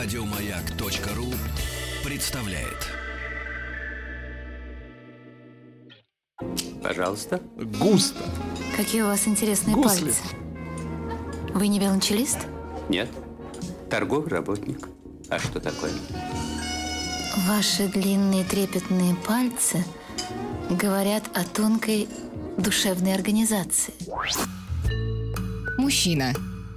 Радиомаяк.ру 0.00 1.26
представляет. 2.04 2.86
Пожалуйста. 6.80 7.42
Густо. 7.56 8.22
Какие 8.76 9.02
у 9.02 9.06
вас 9.06 9.26
интересные 9.26 9.74
Гусли. 9.74 10.04
пальцы. 10.04 10.22
Вы 11.52 11.66
не 11.66 11.80
велончелист? 11.80 12.38
Нет. 12.88 13.10
Торговый 13.90 14.28
работник. 14.28 14.88
А 15.30 15.40
что 15.40 15.58
такое? 15.58 15.90
Ваши 17.48 17.88
длинные 17.88 18.44
трепетные 18.44 19.16
пальцы 19.26 19.84
говорят 20.70 21.24
о 21.34 21.42
тонкой 21.42 22.08
душевной 22.56 23.14
организации. 23.14 23.94
Мужчина. 25.76 26.32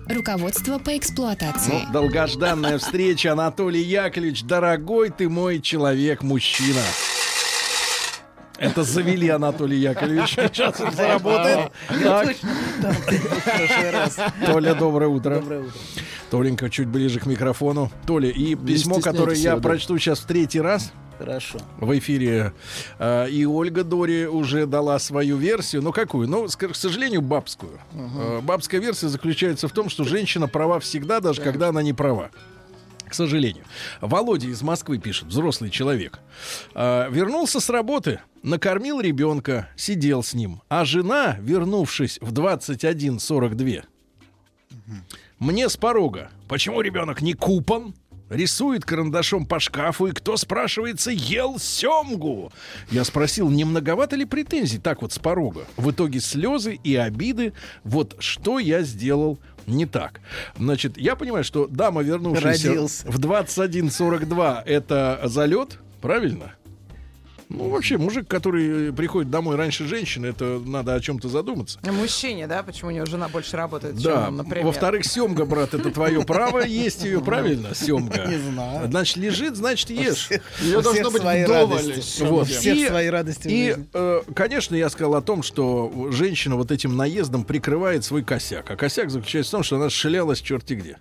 Руководство 0.10 0.78
по 0.80 0.98
эксплуатации. 0.98 1.86
Ну, 1.88 1.94
долгожданная 1.94 2.78
встреча, 2.78 3.32
Анатолий 3.32 3.82
Яковлевич, 3.82 4.44
дорогой 4.44 5.09
ты 5.09 5.30
мой 5.30 5.62
человек-мужчина. 5.62 6.82
Это 8.58 8.84
завели 8.84 9.28
Анатолий 9.30 9.80
Яковлевич. 9.80 10.36
Сейчас 10.36 10.80
он 10.80 10.92
заработает. 10.92 11.72
Так. 12.04 12.36
Толя, 14.45 14.76
доброе 14.76 15.08
утро. 15.08 15.36
Доброе 15.36 15.62
утро. 15.62 15.72
Толенька, 16.30 16.70
чуть 16.70 16.88
ближе 16.88 17.20
к 17.20 17.26
микрофону. 17.26 17.92
Толя, 18.06 18.30
и 18.30 18.56
письмо, 18.56 19.00
которое 19.00 19.36
я 19.36 19.58
прочту 19.58 19.98
сейчас 19.98 20.20
в 20.20 20.26
третий 20.26 20.62
раз 20.62 20.94
Хорошо. 21.25 21.59
в 21.77 21.98
эфире. 21.99 22.53
э, 22.99 23.30
И 23.30 23.45
Ольга 23.45 23.84
Дори 23.84 24.25
уже 24.27 24.66
дала 24.66 24.98
свою 24.99 25.38
версию. 25.38 25.81
Ну, 25.84 25.91
какую? 25.91 26.27
Ну, 26.27 26.47
к 26.47 26.75
сожалению, 26.75 27.21
бабскую. 27.21 27.80
Э, 27.94 28.39
Бабская 28.41 28.81
версия 28.81 29.07
заключается 29.07 29.67
в 29.67 29.71
том, 29.71 29.89
что 29.89 30.03
женщина 30.03 30.47
права 30.47 30.80
всегда, 30.80 31.20
даже 31.20 31.41
когда 31.41 31.70
она 31.70 31.84
не 31.84 31.94
права. 31.94 32.31
К 33.08 33.13
сожалению. 33.13 33.66
Володя 34.00 34.47
из 34.47 34.61
Москвы 34.61 34.97
пишет, 34.97 35.28
взрослый 35.28 35.69
человек. 35.69 36.19
Э, 36.73 37.08
Вернулся 37.11 37.59
с 37.59 37.69
работы, 37.69 38.22
накормил 38.41 39.00
ребенка, 39.02 39.67
сидел 39.75 40.23
с 40.23 40.33
ним. 40.33 40.61
А 40.69 40.85
жена, 40.85 41.35
вернувшись 41.39 42.17
в 42.22 42.31
21.42, 42.33 43.83
мне 45.39 45.69
с 45.69 45.75
порога. 45.78 46.30
Почему 46.47 46.81
ребенок 46.81 47.22
не 47.22 47.33
купан? 47.33 47.94
Рисует 48.32 48.86
карандашом 48.86 49.46
по 49.46 49.60
шкафу, 49.60 50.08
и 50.08 50.14
кто, 50.14 50.38
спрашивается, 50.38 51.12
ел 51.12 51.60
семгу? 51.60 52.54
Я 52.90 53.04
спросил, 53.04 53.50
не 53.50 53.66
многовато 53.66 54.16
ли 54.16 54.24
претензий 54.24 54.78
так 54.78 55.02
вот 55.02 55.12
с 55.12 55.20
порога? 55.20 55.66
В 55.76 55.92
итоге 55.92 56.22
слезы 56.22 56.80
и 56.82 56.96
обиды. 56.96 57.52
Вот 57.84 58.16
что 58.20 58.58
я 58.58 58.84
сделал 58.84 59.38
не 59.68 59.86
так. 59.86 60.22
Значит, 60.58 60.98
я 60.98 61.18
понимаю, 61.18 61.44
что 61.44 61.68
дама, 61.68 62.04
вернувшаяся 62.04 62.70
Родился. 62.70 63.06
в 63.12 63.20
21.42, 63.20 64.64
это 64.64 65.20
залет, 65.26 65.80
правильно? 66.00 66.54
Ну, 67.53 67.69
вообще, 67.69 67.97
мужик, 67.97 68.27
который 68.27 68.94
приходит 68.94 69.30
домой 69.30 69.55
раньше 69.55 69.85
женщины, 69.85 70.27
это 70.27 70.61
надо 70.66 70.94
о 70.95 70.99
чем-то 70.99 71.27
задуматься. 71.30 71.80
Мужчине, 71.83 72.47
да? 72.47 72.63
Почему 72.63 72.89
у 72.91 72.94
него 72.94 73.05
жена 73.05 73.27
больше 73.27 73.57
работает, 73.57 73.95
чем 73.95 74.03
Да, 74.03 74.27
он, 74.30 74.38
например? 74.38 74.66
во-вторых, 74.66 75.05
семга, 75.05 75.45
брат, 75.45 75.73
это 75.73 75.91
твое 75.91 76.23
право, 76.23 76.59
есть 76.66 77.03
ее, 77.03 77.22
правильно, 77.22 77.75
семга. 77.75 78.25
Не 78.27 78.38
знаю. 78.38 78.88
Значит, 78.89 79.17
лежит, 79.17 79.55
значит, 79.55 79.89
ешь. 79.89 80.29
Ее 80.61 80.81
должно 80.81 81.11
быть 81.11 81.22
свои 81.22 81.44
вдоволь. 81.44 82.02
всех 82.45 82.77
И- 82.77 82.88
свои 82.88 83.07
радости 83.07 83.47
И, 83.47 83.75
э, 83.94 84.22
конечно, 84.35 84.75
я 84.75 84.89
сказал 84.89 85.16
о 85.16 85.22
том, 85.22 85.44
что 85.44 86.09
женщина 86.11 86.55
вот 86.55 86.72
этим 86.72 86.95
наездом 86.95 87.44
прикрывает 87.44 88.03
свой 88.05 88.23
косяк. 88.23 88.69
А 88.72 88.75
косяк 88.75 89.09
заключается 89.09 89.49
в 89.49 89.52
том, 89.52 89.63
что 89.63 89.75
она 89.75 89.89
шлялась 89.89 90.39
черти 90.41 90.73
где. 90.73 90.97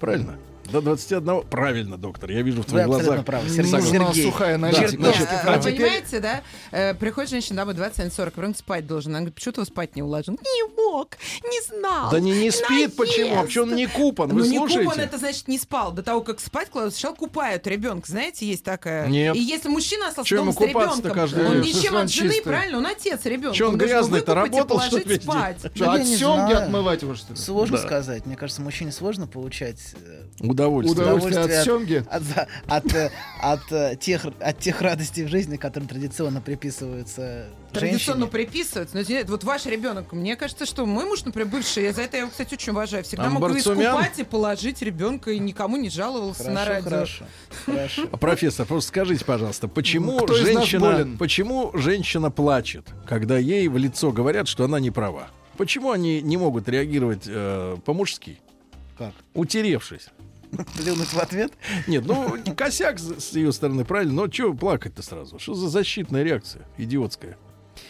Правильно? 0.00 0.36
До 0.70 0.80
21. 0.80 1.42
Правильно, 1.50 1.96
доктор. 1.96 2.30
Я 2.30 2.42
вижу 2.42 2.62
в 2.62 2.66
твоих 2.66 2.86
глазах. 2.86 3.24
правы. 3.24 3.48
Сергей, 3.48 3.72
Нужна 3.72 4.06
Сергей. 4.06 4.24
сухая 4.24 4.58
Да, 4.58 4.68
аналитика. 4.68 4.90
Нет, 4.96 5.00
значит, 5.00 5.28
а 5.30 5.54
а 5.54 5.58
теперь- 5.58 5.76
понимаете, 5.76 6.20
да? 6.20 6.42
Э, 6.72 6.94
приходит 6.94 7.30
женщина 7.30 7.56
домой 7.58 7.74
21-40, 7.74 8.36
ребенок 8.36 8.56
спать 8.58 8.86
должен. 8.86 9.12
Она 9.12 9.20
говорит, 9.20 9.34
почему 9.34 9.52
ты 9.52 9.60
его 9.60 9.66
спать 9.66 9.96
не 9.96 10.02
уложил? 10.02 10.34
Не 10.34 10.74
мог, 10.76 11.16
не 11.42 11.60
знал. 11.78 12.10
Да 12.10 12.18
не, 12.20 12.32
не 12.32 12.50
спит 12.50 12.68
наезд. 12.70 12.96
почему? 12.96 13.38
А 13.40 13.42
почему 13.44 13.64
он 13.64 13.74
не 13.74 13.86
купан? 13.86 14.28
Вы 14.30 14.42
ну, 14.42 14.44
не 14.50 14.56
слушаете? 14.58 14.84
купан, 14.84 15.00
это 15.00 15.18
значит 15.18 15.48
не 15.48 15.58
спал. 15.58 15.92
До 15.92 16.02
того, 16.02 16.20
как 16.22 16.40
спать 16.40 16.70
кладут, 16.70 16.92
сначала 16.94 17.14
купают 17.14 17.66
ребенка. 17.66 18.10
Знаете, 18.10 18.46
есть 18.46 18.64
такая. 18.64 19.06
Нет. 19.08 19.36
И 19.36 19.40
если 19.40 19.68
мужчина 19.68 20.08
остался 20.08 20.28
Чё 20.28 20.36
дома 20.38 20.52
с 20.52 20.60
ребенком, 20.60 21.12
каждый 21.12 21.46
он 21.46 21.60
ничем 21.60 21.96
от 21.96 22.10
жены, 22.10 22.30
чистый. 22.34 22.44
правильно? 22.44 22.78
Он 22.78 22.86
отец 22.86 23.24
ребенка. 23.26 23.56
Чё, 23.56 23.68
он 23.68 23.78
грязный-то 23.78 24.34
работал, 24.34 24.80
что 24.80 24.98
ли, 24.98 25.20
спать. 25.20 25.58
Что, 25.74 25.84
Я 25.84 25.92
от 25.92 26.00
не 26.04 26.16
семги 26.16 26.52
отмывать 26.52 27.02
его, 27.02 27.14
что 27.14 27.32
ли? 27.34 27.38
Сложно 27.38 27.76
Да. 27.76 27.82
сказать. 27.82 28.26
Мне 28.26 28.36
кажется, 28.36 28.62
мужчине 28.62 28.92
сложно 28.92 29.26
получать 29.26 29.78
э, 30.54 30.64
Удовольствие. 30.64 31.02
Удовольствие 31.06 31.44
от 31.44 31.50
удовольствие 31.50 31.64
семги? 31.64 32.04
от, 32.08 32.84
от, 32.84 32.94
э, 32.94 33.10
от, 33.40 33.72
э, 33.72 33.96
тех, 34.00 34.26
от 34.40 34.58
тех 34.58 34.80
радостей 34.80 35.24
в 35.24 35.28
жизни, 35.28 35.56
которые 35.56 35.88
традиционно 35.88 36.40
приписываются 36.40 37.46
Традиционно 37.72 38.26
женщине. 38.26 38.46
приписываются. 38.46 38.96
Но 38.96 39.02
вот 39.26 39.44
ваш 39.44 39.66
ребенок, 39.66 40.12
мне 40.12 40.36
кажется, 40.36 40.64
что 40.66 40.86
мой 40.86 41.04
муж, 41.04 41.24
например, 41.24 41.48
бывший, 41.48 41.84
я 41.84 41.92
за 41.92 42.02
это 42.02 42.16
я 42.16 42.20
его, 42.22 42.30
кстати, 42.30 42.54
очень 42.54 42.72
уважаю. 42.72 43.04
Всегда 43.04 43.28
могу 43.28 43.56
искупать 43.56 44.18
и 44.18 44.24
положить 44.24 44.80
ребенка, 44.82 45.30
и 45.32 45.38
никому 45.38 45.76
не 45.76 45.90
жаловался 45.90 46.50
на 46.50 46.60
Хорошо, 46.60 46.70
радио. 46.72 46.90
хорошо, 46.90 47.24
хорошо. 47.66 48.02
А, 48.12 48.16
Профессор, 48.16 48.66
просто 48.66 48.88
скажите, 48.88 49.24
пожалуйста, 49.24 49.68
почему 49.68 50.18
Кто 50.18 50.34
женщина, 50.34 51.08
почему 51.18 51.70
женщина 51.74 52.30
плачет, 52.30 52.86
когда 53.06 53.38
ей 53.38 53.68
в 53.68 53.76
лицо 53.76 54.12
говорят, 54.12 54.48
что 54.48 54.64
она 54.64 54.78
не 54.80 54.90
права? 54.90 55.28
Почему 55.56 55.90
они 55.92 56.20
не 56.20 56.36
могут 56.36 56.68
реагировать 56.68 57.24
э, 57.26 57.76
по-мужски, 57.84 58.40
Как? 58.98 59.12
утеревшись? 59.34 60.08
Плюнуть 60.76 61.12
в 61.12 61.18
ответ? 61.18 61.52
Нет, 61.86 62.04
ну 62.06 62.36
косяк 62.56 62.98
с 62.98 63.32
ее 63.32 63.52
стороны, 63.52 63.84
правильно, 63.84 64.14
но 64.14 64.28
чего 64.28 64.54
плакать-то 64.54 65.02
сразу? 65.02 65.38
Что 65.38 65.54
за 65.54 65.68
защитная 65.68 66.22
реакция 66.22 66.66
идиотская? 66.78 67.36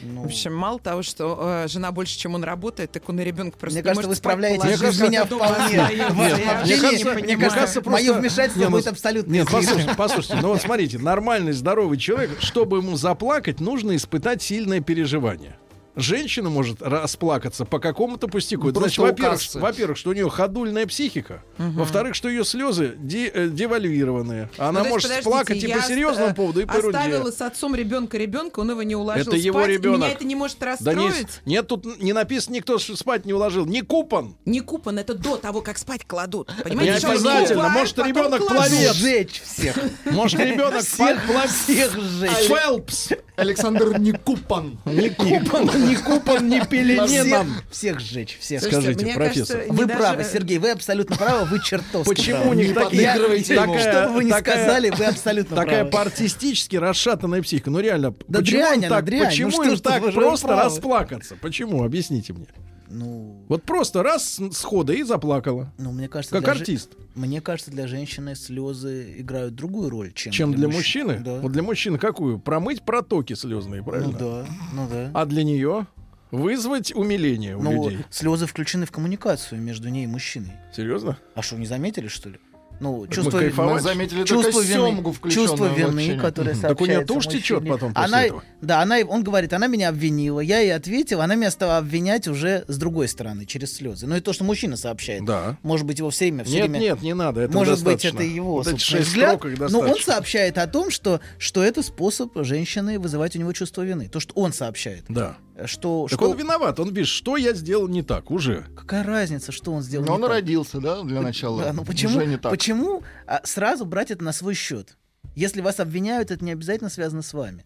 Ну, 0.01 0.23
В 0.23 0.27
общем, 0.27 0.55
мало 0.55 0.79
того, 0.79 1.03
что 1.03 1.63
э, 1.65 1.69
жена 1.69 1.93
больше, 1.93 2.19
чем 2.19 2.35
он 2.35 2.45
работает, 2.45 2.93
так 2.93 3.09
он 3.09 3.21
и 3.21 3.25
ребенка 3.25 3.59
просто 3.59 3.75
Мне 3.75 3.83
не 3.83 3.85
кажется, 3.85 3.99
может 3.99 4.09
вы 4.09 4.15
справляетесь 4.17 4.63
положить, 4.63 4.83
без 4.83 5.01
меня 5.01 5.25
вполне. 5.25 7.25
мне 7.25 7.37
кажется, 7.37 7.89
мое 7.89 8.13
вмешательство 8.15 8.65
ну, 8.65 8.71
будет 8.71 8.89
абсолютно 8.89 9.33
Нет, 9.33 9.49
послушайте, 9.51 9.95
послушайте, 9.97 10.39
ну 10.41 10.49
вот 10.49 10.63
смотрите, 10.63 10.99
нормальный, 10.99 11.53
здоровый 11.53 11.99
человек, 11.99 12.41
чтобы 12.41 12.79
ему 12.79 12.97
заплакать, 12.97 13.61
нужно 13.61 13.97
испытать 13.97 14.43
сильное 14.43 14.81
переживание. 14.81 15.59
Женщина 15.97 16.51
может 16.51 16.83
расплакаться 16.83 17.65
по 17.65 17.79
какому-то 17.79 18.27
пустяку. 18.29 18.69
Это 18.71 18.81
Просто 18.81 19.01
значит, 19.03 19.19
во-первых, 19.21 19.55
во-первых, 19.55 19.97
что 19.99 20.11
у 20.11 20.13
нее 20.13 20.29
ходульная 20.29 20.87
психика. 20.87 21.43
Во-вторых, 21.59 22.15
что 22.15 22.29
ее 22.29 22.45
слезы 22.45 22.95
де- 22.99 23.29
э, 23.33 23.49
девальвированы. 23.49 24.49
Она 24.59 24.81
Ну, 24.83 24.97
есть, 24.97 25.09
может 25.09 25.23
плакать 25.25 25.63
и 25.63 25.67
я 25.69 25.77
по 25.77 25.83
серьезному 25.83 26.27
ост- 26.29 26.37
поводу, 26.37 26.61
и 26.61 26.65
по 26.65 26.77
ерунде. 26.77 26.99
Оставила 26.99 27.31
с 27.31 27.41
отцом 27.41 27.75
ребенка 27.75 28.19
ребенка, 28.19 28.61
он 28.61 28.71
его 28.71 28.83
не 28.83 28.97
уложил 28.97 29.29
Это 29.29 29.37
его 29.37 29.61
спать, 29.61 29.71
и 29.71 29.73
ребенок. 29.75 30.01
Меня 30.01 30.11
это 30.13 30.25
не 30.25 30.35
может 30.35 30.59
Да 30.59 30.67
расстроить. 30.67 31.27
не, 31.47 31.53
нет, 31.55 31.69
тут 31.69 32.01
не 32.03 32.13
написано, 32.13 32.55
никто 32.55 32.79
спать 32.79 33.25
не 33.25 33.33
уложил. 33.33 33.65
Не 33.67 33.83
купан. 33.83 34.37
Не 34.45 34.61
купан, 34.61 34.99
это 34.99 35.15
до 35.15 35.37
того, 35.37 35.61
как 35.63 35.79
спать 35.79 36.05
кладут. 36.07 36.51
Не 36.59 36.63
Понимаете, 36.65 36.99
что 36.99 37.11
обязательно. 37.13 37.55
купают, 37.55 37.73
Может, 37.75 37.99
ребенок 37.99 38.47
пловец. 38.47 38.95
Сжечь 38.95 39.43
всех. 39.45 39.79
Может, 40.07 40.41
ребенок 40.41 40.83
Всех, 40.83 41.23
всех 41.49 41.93
сжечь. 42.01 42.49
Фелпс. 42.49 43.09
Александр 43.37 43.99
Никупан. 43.99 44.79
Не 44.85 45.11
купан, 45.11 45.69
не 45.89 45.97
купан, 46.05 46.49
не 46.49 46.61
пелене 46.65 47.47
Всех, 47.71 48.01
сжечь, 48.01 48.39
всех. 48.41 48.63
Скажите, 48.63 49.07
профессор, 49.15 49.65
Вы 49.69 49.87
правы, 49.87 50.25
Сергей, 50.25 50.59
вы 50.59 50.71
абсолютно 50.71 51.17
правы, 51.17 51.45
вы 51.47 51.61
чертовски 51.63 52.09
Почему 52.09 52.53
Не 52.55 52.73
такие... 52.73 53.09
подыгрывайте 53.09 53.55
ему. 53.55 53.75
такая- 53.75 53.93
Что 53.93 54.09
бы 54.09 54.15
вы 54.15 54.25
ни 54.25 54.31
такая- 54.31 54.65
сказали, 54.65 54.91
вы 54.91 55.05
абсолютно 55.05 55.57
Такая 55.57 55.85
правы. 55.85 55.91
по-артистически 55.91 56.77
расшатанная 56.77 57.43
психика. 57.43 57.71
Ну 57.71 57.81
реально, 57.81 58.13
почему 58.13 59.63
им 59.63 59.77
так. 59.79 60.03
Ну 60.03 60.13
просто 60.13 60.49
расплакаться? 60.49 61.37
Почему? 61.41 61.85
Объясните 61.85 62.33
мне. 62.33 62.47
Ну, 62.95 63.45
Вот 63.49 63.65
просто 63.65 64.03
раз 64.05 64.41
схода 64.53 64.93
и 64.93 65.03
заплакала. 65.03 65.73
ну, 65.79 65.91
мне 65.91 66.09
кажется, 66.09 66.35
Как 66.37 66.45
для 66.45 66.55
же- 66.55 66.61
артист. 66.61 66.91
Мне 67.17 67.41
кажется, 67.41 67.71
для 67.73 67.87
женщины 67.89 68.35
слезы 68.37 69.17
играют 69.19 69.55
другую 69.57 69.91
роль, 69.91 70.13
чем, 70.13 70.33
Чем 70.33 70.55
для 70.55 70.69
мужч- 70.69 70.73
мужчины? 70.75 71.19
Да. 71.25 71.41
Вот 71.41 71.51
для 71.53 71.63
мужчины 71.63 71.99
какую? 71.99 72.39
Промыть 72.39 72.83
протоки 72.83 73.35
слезные, 73.35 73.81
Ну 73.83 73.85
правильно? 73.91 74.13
да, 74.19 74.47
ну 74.73 74.89
да. 74.89 75.11
А 75.13 75.27
для 75.27 75.43
нее 75.45 75.87
вызвать 76.31 76.93
умиление 76.95 77.57
у 77.57 77.63
Ну, 77.63 77.73
людей. 77.85 78.05
слезы 78.11 78.47
включены 78.47 78.87
в 78.87 78.93
коммуникацию 78.93 79.61
между 79.61 79.89
ней 79.89 80.05
и 80.05 80.07
мужчиной. 80.09 80.53
Серьезно? 80.75 81.19
А 81.35 81.43
что, 81.43 81.57
не 81.57 81.67
заметили, 81.67 82.09
что 82.09 82.29
ли? 82.31 82.39
Ну, 82.81 83.03
мы 83.03 83.09
чувство. 83.09 83.41
Мы 83.41 83.81
заметили 83.81 84.25
чувство 84.25 84.61
вины, 84.61 85.31
чувство 85.31 85.67
вины, 85.67 86.19
которое 86.19 86.55
Мгм. 86.55 86.61
Так 86.61 86.81
у 86.81 86.87
нее 86.87 87.01
сообщается 87.01 87.15
тушь 87.15 87.27
течет 87.27 87.69
потом 87.69 87.93
она, 87.95 88.25
этого. 88.25 88.43
Да, 88.61 88.81
она, 88.81 88.99
он 89.07 89.23
говорит, 89.23 89.53
она 89.53 89.67
меня 89.67 89.89
обвинила, 89.89 90.41
я 90.41 90.61
ей 90.61 90.75
ответил, 90.75 91.21
она 91.21 91.35
меня 91.35 91.51
стала 91.51 91.79
обвинять 91.79 92.29
уже 92.29 92.65
с 92.69 92.77
другой 92.77 93.09
стороны, 93.09 93.47
через 93.47 93.75
слезы. 93.75 94.07
Ну 94.07 94.17
и 94.17 94.21
то, 94.21 94.33
что 94.33 94.45
мужчина 94.45 94.77
сообщает. 94.77 95.25
Да. 95.25 95.59
Может 95.63 95.87
быть, 95.87 95.99
его 95.99 96.11
все 96.11 96.27
время... 96.27 96.45
Все 96.45 96.55
Нет, 96.55 96.71
время... 96.71 96.81
нет, 96.83 97.03
не 97.03 97.15
надо. 97.15 97.43
Это 97.43 97.53
Может 97.53 97.85
быть, 97.85 97.95
достаточно. 97.95 98.17
это 98.17 98.25
его 98.25 98.57
Вот 98.57 98.67
взгляд, 98.67 99.43
но 99.71 99.81
он 99.81 99.99
сообщает 99.99 100.59
о 100.59 100.67
том, 100.67 100.91
что, 100.91 101.21
что 101.39 101.63
это 101.63 101.83
способ 101.83 102.33
женщины 102.45 102.99
вызывать 102.99 103.37
у 103.37 103.39
него 103.39 103.53
чувство 103.53 103.83
вины. 103.83 104.09
То, 104.09 104.21
что 104.21 104.35
он 104.35 104.53
сообщает. 104.53 105.05
Да. 105.09 105.37
Что, 105.67 106.07
Так 106.11 106.19
что 106.19 106.31
он 106.31 106.37
виноват, 106.37 106.81
он 106.81 106.93
пишет, 106.93 107.15
что 107.15 107.37
я 107.37 107.53
сделал 107.55 107.89
не 107.89 108.03
так 108.03 108.31
уже. 108.31 108.67
какая 108.77 109.05
разница, 109.05 109.53
что 109.53 109.73
он 109.73 109.83
сделал. 109.83 110.05
Но 110.05 110.13
не 110.13 110.17
он 110.17 110.23
так? 110.23 110.31
родился, 110.31 110.81
да, 110.81 111.03
для 111.03 111.21
начала. 111.21 111.63
Да, 111.63 111.73
ну 111.73 111.85
почему, 111.85 112.17
Уже 112.17 112.27
не 112.27 112.37
так. 112.37 112.51
почему 112.51 113.03
а, 113.27 113.41
сразу 113.45 113.85
брать 113.85 114.11
это 114.11 114.25
на 114.25 114.33
свой 114.33 114.55
счет? 114.55 114.97
Если 115.35 115.61
вас 115.61 115.81
обвиняют, 115.81 116.31
это 116.31 116.45
не 116.45 116.53
обязательно 116.53 116.91
связано 116.91 117.23
с 117.23 117.33
вами. 117.33 117.65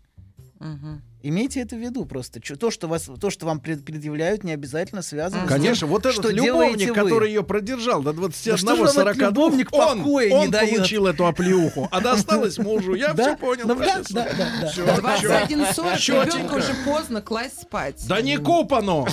Мгм. 0.60 1.02
Имейте 1.20 1.60
это 1.60 1.74
в 1.74 1.80
виду 1.80 2.04
просто. 2.04 2.40
То, 2.40 2.70
что, 2.70 2.86
вас, 2.86 3.08
то, 3.20 3.30
что 3.30 3.44
вам 3.46 3.58
пред- 3.58 3.84
предъявляют, 3.84 4.44
не 4.44 4.52
обязательно 4.52 5.02
связано 5.02 5.46
с 5.46 5.48
тем, 5.48 5.56
Конечно, 5.56 5.86
вот 5.88 6.06
этот 6.06 6.14
что 6.24 6.30
любовник, 6.30 6.94
который 6.94 7.28
ее 7.30 7.42
продержал 7.42 8.02
до 8.02 8.12
Да 8.12 8.30
что 8.30 8.56
же 8.56 8.66
вам 8.66 8.76
21-42, 8.86 9.00
этот 9.10 9.16
любовник 9.16 9.68
он, 9.72 9.98
покоя 9.98 10.28
не 10.28 10.34
он 10.34 10.50
дает? 10.52 10.76
получил 10.76 11.06
эту 11.06 11.26
оплеуху, 11.26 11.88
а 11.90 12.00
досталось 12.00 12.58
мужу. 12.58 12.94
Я 12.94 13.14
Да? 13.14 13.22
все 13.30 13.36
понял. 13.36 13.64
Ну, 13.66 13.74
да, 13.74 14.00
да, 14.10 14.28
да, 14.36 14.46
да. 14.60 14.68
Всё, 14.68 14.84
В 14.86 15.20
чё? 15.20 15.32
21.40 15.32 15.98
Чётенько. 15.98 16.36
ребенку 16.36 16.56
уже 16.56 16.74
поздно 16.84 17.20
класть 17.20 17.62
спать. 17.62 18.04
Да 18.06 18.20
не 18.20 18.36
купано. 18.36 19.04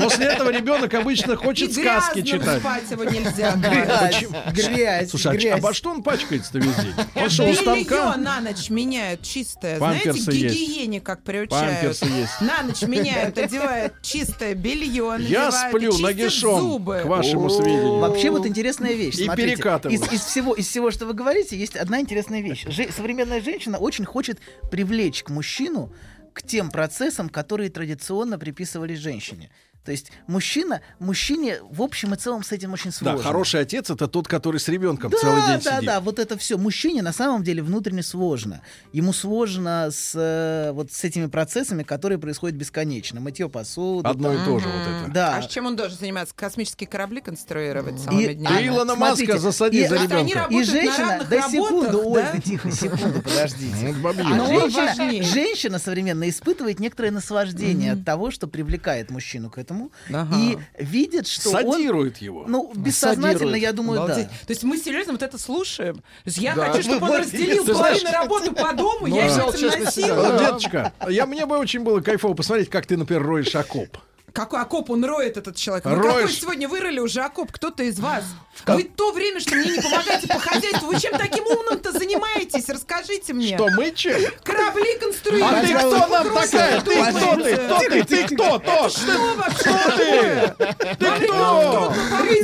После 0.00 0.26
этого 0.26 0.50
ребенок 0.50 0.92
обычно 0.94 1.32
И 1.32 1.36
хочет 1.36 1.72
сказки 1.72 2.22
читать. 2.22 2.60
спать 2.60 2.90
его 2.90 3.04
нельзя. 3.04 3.54
Грязь, 3.56 4.24
грязь, 4.54 5.10
Слушай, 5.10 5.32
а 5.32 5.34
ч- 5.36 5.40
грязь. 5.48 5.58
обо 5.58 5.74
что 5.74 5.90
он 5.90 6.02
пачкается-то 6.02 6.58
весь 6.58 6.74
день? 6.76 6.94
Он 7.14 7.30
что, 7.30 7.42
у 7.44 7.46
Белье 7.46 7.60
станка? 7.60 8.16
на 8.16 8.40
ночь 8.40 8.70
меняют 8.70 9.22
чистое. 9.22 9.78
Знаете, 9.78 10.12
гигиене 10.12 11.00
как 11.00 11.22
приучают. 11.22 11.74
Памперсы 11.74 12.04
есть. 12.06 12.40
На 12.40 12.62
ночь 12.62 12.82
меняют, 12.82 13.38
одевают 13.38 13.94
чистое 14.02 14.54
белье, 14.54 15.16
Я 15.20 15.50
сплю 15.52 15.96
нагишом, 15.98 16.60
зубы. 16.60 17.00
к 17.02 17.06
вашему 17.06 17.50
сведению. 17.50 17.98
Вообще 17.98 18.30
вот 18.30 18.46
интересная 18.46 18.92
вещь. 18.92 19.16
И 19.18 19.28
перекатываю. 19.28 19.98
Из, 19.98 20.20
всего, 20.20 20.54
из 20.54 20.66
всего, 20.66 20.90
что 20.90 21.06
вы 21.06 21.14
говорите, 21.14 21.56
есть 21.56 21.76
одна 21.76 22.00
интересная 22.00 22.40
вещь. 22.40 22.66
Современная 22.96 23.40
женщина 23.40 23.78
очень 23.78 24.04
хочет 24.04 24.38
привлечь 24.70 25.22
к 25.22 25.30
мужчину 25.30 25.92
к 26.32 26.42
тем 26.42 26.70
процессам, 26.70 27.28
которые 27.28 27.70
традиционно 27.70 28.38
приписывались 28.38 28.98
женщине. 28.98 29.50
То 29.84 29.92
есть 29.92 30.12
мужчина, 30.26 30.82
мужчине 30.98 31.58
в 31.70 31.80
общем 31.82 32.12
и 32.12 32.16
целом 32.18 32.44
с 32.44 32.52
этим 32.52 32.72
очень 32.74 32.90
Да, 32.90 32.96
сложно. 33.12 33.22
хороший 33.22 33.60
отец 33.60 33.88
это 33.88 34.08
тот, 34.08 34.28
который 34.28 34.60
с 34.60 34.68
ребенком 34.68 35.10
Да, 35.10 35.16
целый 35.18 35.40
день 35.46 35.60
да, 35.64 35.76
сидит. 35.76 35.86
да, 35.86 36.00
вот 36.00 36.18
это 36.18 36.36
все. 36.36 36.58
Мужчине 36.58 37.00
на 37.02 37.14
самом 37.14 37.42
деле 37.42 37.62
внутренне 37.62 38.02
сложно. 38.02 38.60
Ему 38.92 39.14
сложно 39.14 39.88
с, 39.90 40.12
э, 40.14 40.72
вот 40.72 40.92
с 40.92 41.02
этими 41.04 41.26
процессами, 41.26 41.82
которые 41.82 42.18
происходят 42.18 42.56
бесконечно. 42.58 43.20
Мытье 43.20 43.48
посуды. 43.48 44.06
Одно 44.06 44.32
и 44.34 44.36
там. 44.36 44.44
то 44.44 44.58
же 44.58 44.66
вот 44.68 44.82
это. 45.04 45.12
Да. 45.14 45.36
А 45.36 45.42
чем 45.44 45.64
он 45.66 45.76
должен 45.76 45.98
заниматься? 45.98 46.34
Космические 46.36 46.86
корабли 46.86 47.22
конструировать 47.22 47.94
И- 47.94 48.04
целыми 48.04 48.34
днями? 48.34 48.66
Илона 48.68 48.94
Смотрите, 48.96 49.32
Маска 49.32 49.38
засади 49.38 49.84
и- 49.84 49.88
за 49.88 49.94
они 49.96 50.06
ребенка. 50.06 50.46
И 50.50 50.62
женщина, 50.62 51.26
да 51.30 51.48
секунду, 51.48 52.02
Ольга, 52.10 52.30
да? 52.34 52.40
тихо, 52.40 52.70
секунду, 52.70 53.22
подождите. 53.22 53.94
Бабье. 54.02 54.24
А, 54.24 54.34
А 54.34 55.22
женщина, 55.22 55.78
современная 55.78 56.28
испытывает 56.28 56.80
некоторое 56.80 57.10
наслаждение 57.12 57.92
от 57.92 58.04
того, 58.04 58.30
что 58.30 58.46
привлекает 58.46 59.10
мужчину 59.10 59.48
к 59.50 59.56
этому 59.58 59.69
Ага. 60.12 60.36
и 60.36 60.58
видит, 60.78 61.26
что 61.26 61.50
он, 61.50 61.72
Садирует 61.72 62.18
его. 62.18 62.44
ну, 62.46 62.72
бессознательно, 62.74 63.32
Садирует. 63.32 63.62
я 63.62 63.72
думаю, 63.72 64.02
Обалдеть. 64.02 64.28
да. 64.28 64.46
То 64.46 64.50
есть 64.50 64.62
мы 64.64 64.76
серьезно 64.78 65.12
вот 65.12 65.22
это 65.22 65.38
слушаем? 65.38 65.96
То 65.96 66.02
есть 66.26 66.38
я 66.38 66.54
Да. 66.54 66.66
хочу, 66.70 66.82
чтобы 66.82 67.06
он 67.06 67.12
Вы- 67.12 67.18
разделил 67.18 67.64
половину 67.64 68.10
работы 68.12 68.50
по 68.52 68.72
дому, 68.72 69.06
Ну, 69.06 69.16
я 69.16 69.26
взял 69.26 69.50
этим 69.50 69.60
честно 69.60 69.90
себя, 69.90 70.14
насилую. 70.14 70.38
Деточка, 70.38 70.92
я, 71.08 71.26
мне 71.26 71.46
бы 71.46 71.56
очень 71.58 71.80
было 71.80 72.00
кайфово 72.00 72.34
посмотреть, 72.34 72.68
как 72.70 72.86
ты, 72.86 72.96
например, 72.96 73.22
роешь 73.24 73.54
окоп. 73.54 73.98
Какой 74.32 74.60
окоп 74.60 74.90
он 74.90 75.04
роет, 75.04 75.36
этот 75.36 75.56
человек? 75.56 75.84
Вы 75.84 75.96
Роешь. 75.96 76.12
какой 76.14 76.32
сегодня 76.32 76.68
вырыли 76.68 77.00
уже 77.00 77.20
окоп? 77.20 77.50
Кто-то 77.50 77.82
из 77.82 77.98
вас? 77.98 78.22
Вы 78.66 78.84
то 78.84 79.12
время, 79.12 79.40
что 79.40 79.54
мне 79.54 79.72
не 79.72 79.80
помогаете 79.80 80.28
по 80.28 80.38
хозяйству, 80.38 80.88
вы 80.88 81.00
чем 81.00 81.12
таким 81.18 81.44
умным-то 81.46 81.92
занимаетесь? 81.92 82.68
Расскажите 82.68 83.32
мне. 83.32 83.56
Что, 83.56 83.68
мы 83.76 83.90
чем? 83.92 84.20
Корабли 84.44 84.96
конструируют. 84.98 85.54
А 85.54 85.60
ты 85.60 85.74
кто 85.74 86.06
нам 86.06 86.34
такая? 86.34 86.80
Ты 86.80 87.12
кто 87.12 87.36
ты? 87.36 87.56
Кто 87.56 87.78
ты? 87.78 88.04
Ты 88.04 88.34
кто? 88.34 88.58
То? 88.58 88.88
Что 88.88 89.34
вообще? 89.36 90.54
Ты 90.98 91.10
кто? 91.26 91.92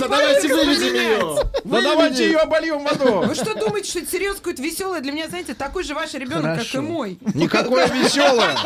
Да 0.00 0.08
давайте 0.08 0.48
выведем 0.48 0.94
ее. 0.94 1.36
Да 1.64 1.80
давайте 1.80 2.24
ее 2.26 2.38
обольем 2.38 2.84
водой. 2.84 3.26
Вы 3.26 3.34
что 3.34 3.54
думаете, 3.54 3.90
что 3.90 3.98
это 4.00 4.10
серьезно 4.10 4.38
какое-то 4.38 4.62
веселое? 4.62 5.00
Для 5.00 5.12
меня, 5.12 5.28
знаете, 5.28 5.54
такой 5.54 5.84
же 5.84 5.94
ваш 5.94 6.14
ребенок, 6.14 6.58
как 6.58 6.74
и 6.74 6.78
мой. 6.78 7.18
Никакое 7.34 7.86
веселое. 7.88 8.56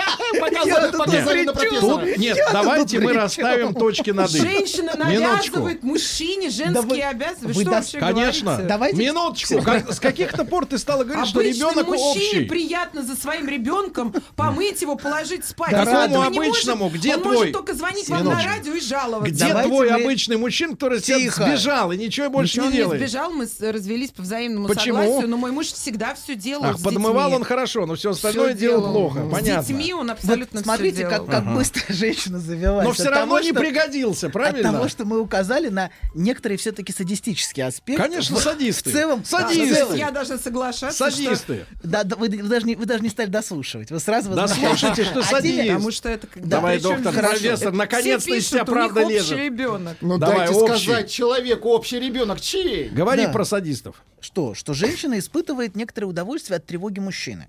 Показали, 0.41 0.93
показали 0.93 1.43
на 1.45 1.53
профессора. 1.53 2.07
Тут 2.07 2.17
нет, 2.19 2.39
давайте 2.53 2.99
мы 3.01 3.13
расставим 3.13 3.75
точки 3.75 4.11
над 4.11 4.31
«и». 4.31 4.39
Женщина 4.39 4.93
Минуточку. 4.97 5.57
навязывает 5.57 5.83
мужчине 5.83 6.51
женские 6.51 7.09
обязанности. 7.09 7.40
Вы 7.47 7.53
вы 7.53 7.63
что 7.63 7.71
вообще 7.71 7.99
Конечно. 7.99 8.45
говорите? 8.47 8.69
Давайте- 8.69 8.97
Минуточку. 8.99 9.63
Как- 9.63 9.93
с 9.93 10.01
каких-то 10.01 10.45
пор 10.45 10.67
ты 10.67 10.79
стала 10.79 11.05
говорить, 11.05 11.27
что 11.29 11.41
ребенок 11.41 11.87
мужчине 11.87 12.09
общий? 12.41 12.45
приятно 12.47 13.03
за 13.03 13.17
своим 13.17 13.49
ребенком 13.49 14.15
помыть 14.37 14.83
его, 14.83 14.97
положить 14.97 15.45
спать. 15.45 15.71
Какому 15.71 16.17
Он 16.19 16.27
обычному? 16.27 16.85
может. 16.85 16.99
Где 17.01 17.17
он 17.17 17.23
твой? 17.23 17.37
может 17.37 17.53
только 17.53 17.75
звонить 17.75 18.09
вам 18.09 18.19
на 18.25 18.31
Минуточку. 18.31 18.51
радио 18.51 18.73
и 18.75 18.81
жаловаться. 18.81 19.33
Где 19.33 19.47
Давайте 19.49 19.69
твой 19.71 19.91
мы- 19.91 20.03
обычный 20.03 20.37
мужчина, 20.37 20.73
который 20.73 21.01
Тихо. 21.01 21.45
сбежал 21.45 21.93
и 21.93 21.97
ничего 21.97 22.29
больше 22.31 22.53
Ничего 22.55 22.65
не 22.65 22.69
он 22.69 22.73
не 22.73 22.79
делает? 22.79 23.01
сбежал, 23.01 23.31
мы 23.31 23.47
с- 23.47 23.61
развелись 23.61 24.11
по 24.11 24.23
взаимному 24.23 24.69
Почему? 24.69 24.99
согласию, 24.99 25.29
но 25.29 25.37
мой 25.37 25.53
муж 25.53 25.67
всегда 25.67 26.15
все 26.15 26.35
делал 26.35 26.65
Ах, 26.65 26.79
с 26.79 26.83
подмывал 26.83 27.29
детьми. 27.31 27.37
он 27.37 27.45
хорошо, 27.45 27.87
но 27.87 27.95
все 27.95 28.11
остальное 28.11 28.55
делал 28.55 28.91
плохо. 28.93 29.27
С 29.27 29.31
Понятно. 29.33 29.63
детьми 29.75 29.95
он 29.95 30.11
абсолютно 30.11 30.61
смотрите, 30.61 31.07
как, 31.07 31.25
быстро 31.55 31.83
женщина 31.93 32.39
завелась. 32.39 32.85
Но 32.87 32.93
все 32.93 33.09
равно 33.11 33.39
не 33.41 33.53
пригодился, 33.53 34.27
От 34.27 34.33
правильно? 34.33 34.73
того, 34.73 34.89
что 34.89 35.05
мы 35.05 35.21
указали 35.21 35.69
на 35.69 35.91
некоторые 36.15 36.59
все-таки 36.59 36.93
садистические 37.21 37.67
аспекты. 37.67 38.03
Конечно, 38.03 38.37
В- 38.37 38.43
садисты. 38.43 38.91
В 38.91 38.93
целом, 38.93 39.21
Да, 39.31 39.41
Садисты. 39.41 39.97
я 39.97 40.11
должна 40.11 40.39
соглашаться, 40.39 41.11
что... 41.11 41.11
Садисты. 41.11 41.67
Да, 41.83 42.05
да, 42.05 42.17
вы, 42.17 42.29
вы 42.29 42.49
даже 42.49 42.67
не, 42.67 42.75
вы 42.77 42.87
даже 42.87 43.03
не 43.03 43.09
стали 43.11 43.29
дослушивать. 43.29 43.91
Вы 43.91 44.01
сразу 44.01 44.31
Да 44.31 44.43
возмущаетесь. 44.43 44.81
слушайте, 44.81 45.05
что 45.05 45.23
садист. 45.23 45.61
Потому 45.69 45.91
что 45.91 46.09
это... 46.09 46.27
когда 46.27 46.49
Давай, 46.49 46.81
доктор, 46.81 47.15
профессор, 47.15 47.69
Все 47.69 47.71
наконец-то 47.71 48.35
из 48.35 48.49
тебя 48.49 48.65
правда 48.65 49.03
общий 49.03 49.15
лезет. 49.15 49.39
ребенок. 49.39 49.97
Ну 50.01 50.19
Давай, 50.19 50.47
дайте 50.49 50.55
общий. 50.55 50.85
сказать 50.85 51.11
человеку, 51.11 51.69
общий 51.71 52.01
ребенок 52.01 52.41
чей? 52.41 52.89
Говори 52.89 53.27
Да. 53.27 53.33
про 53.33 53.45
садистов. 53.45 54.03
Что? 54.21 54.55
Что 54.55 54.75
женщина 54.75 55.19
испытывает 55.19 55.77
некоторое 55.77 56.07
удовольствие 56.07 56.57
от 56.57 56.67
тревоги 56.67 56.99
мужчины. 57.01 57.49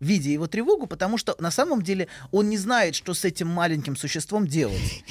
Видя 0.00 0.30
его 0.30 0.48
тревогу, 0.48 0.88
потому 0.88 1.16
что 1.16 1.36
на 1.38 1.52
самом 1.52 1.80
деле 1.82 2.08
он 2.32 2.48
не 2.48 2.58
знает, 2.58 2.96
что 2.96 3.14
с 3.14 3.24
этим 3.24 3.46
маленьким 3.46 3.96
существом 3.96 4.48
делать. 4.48 5.04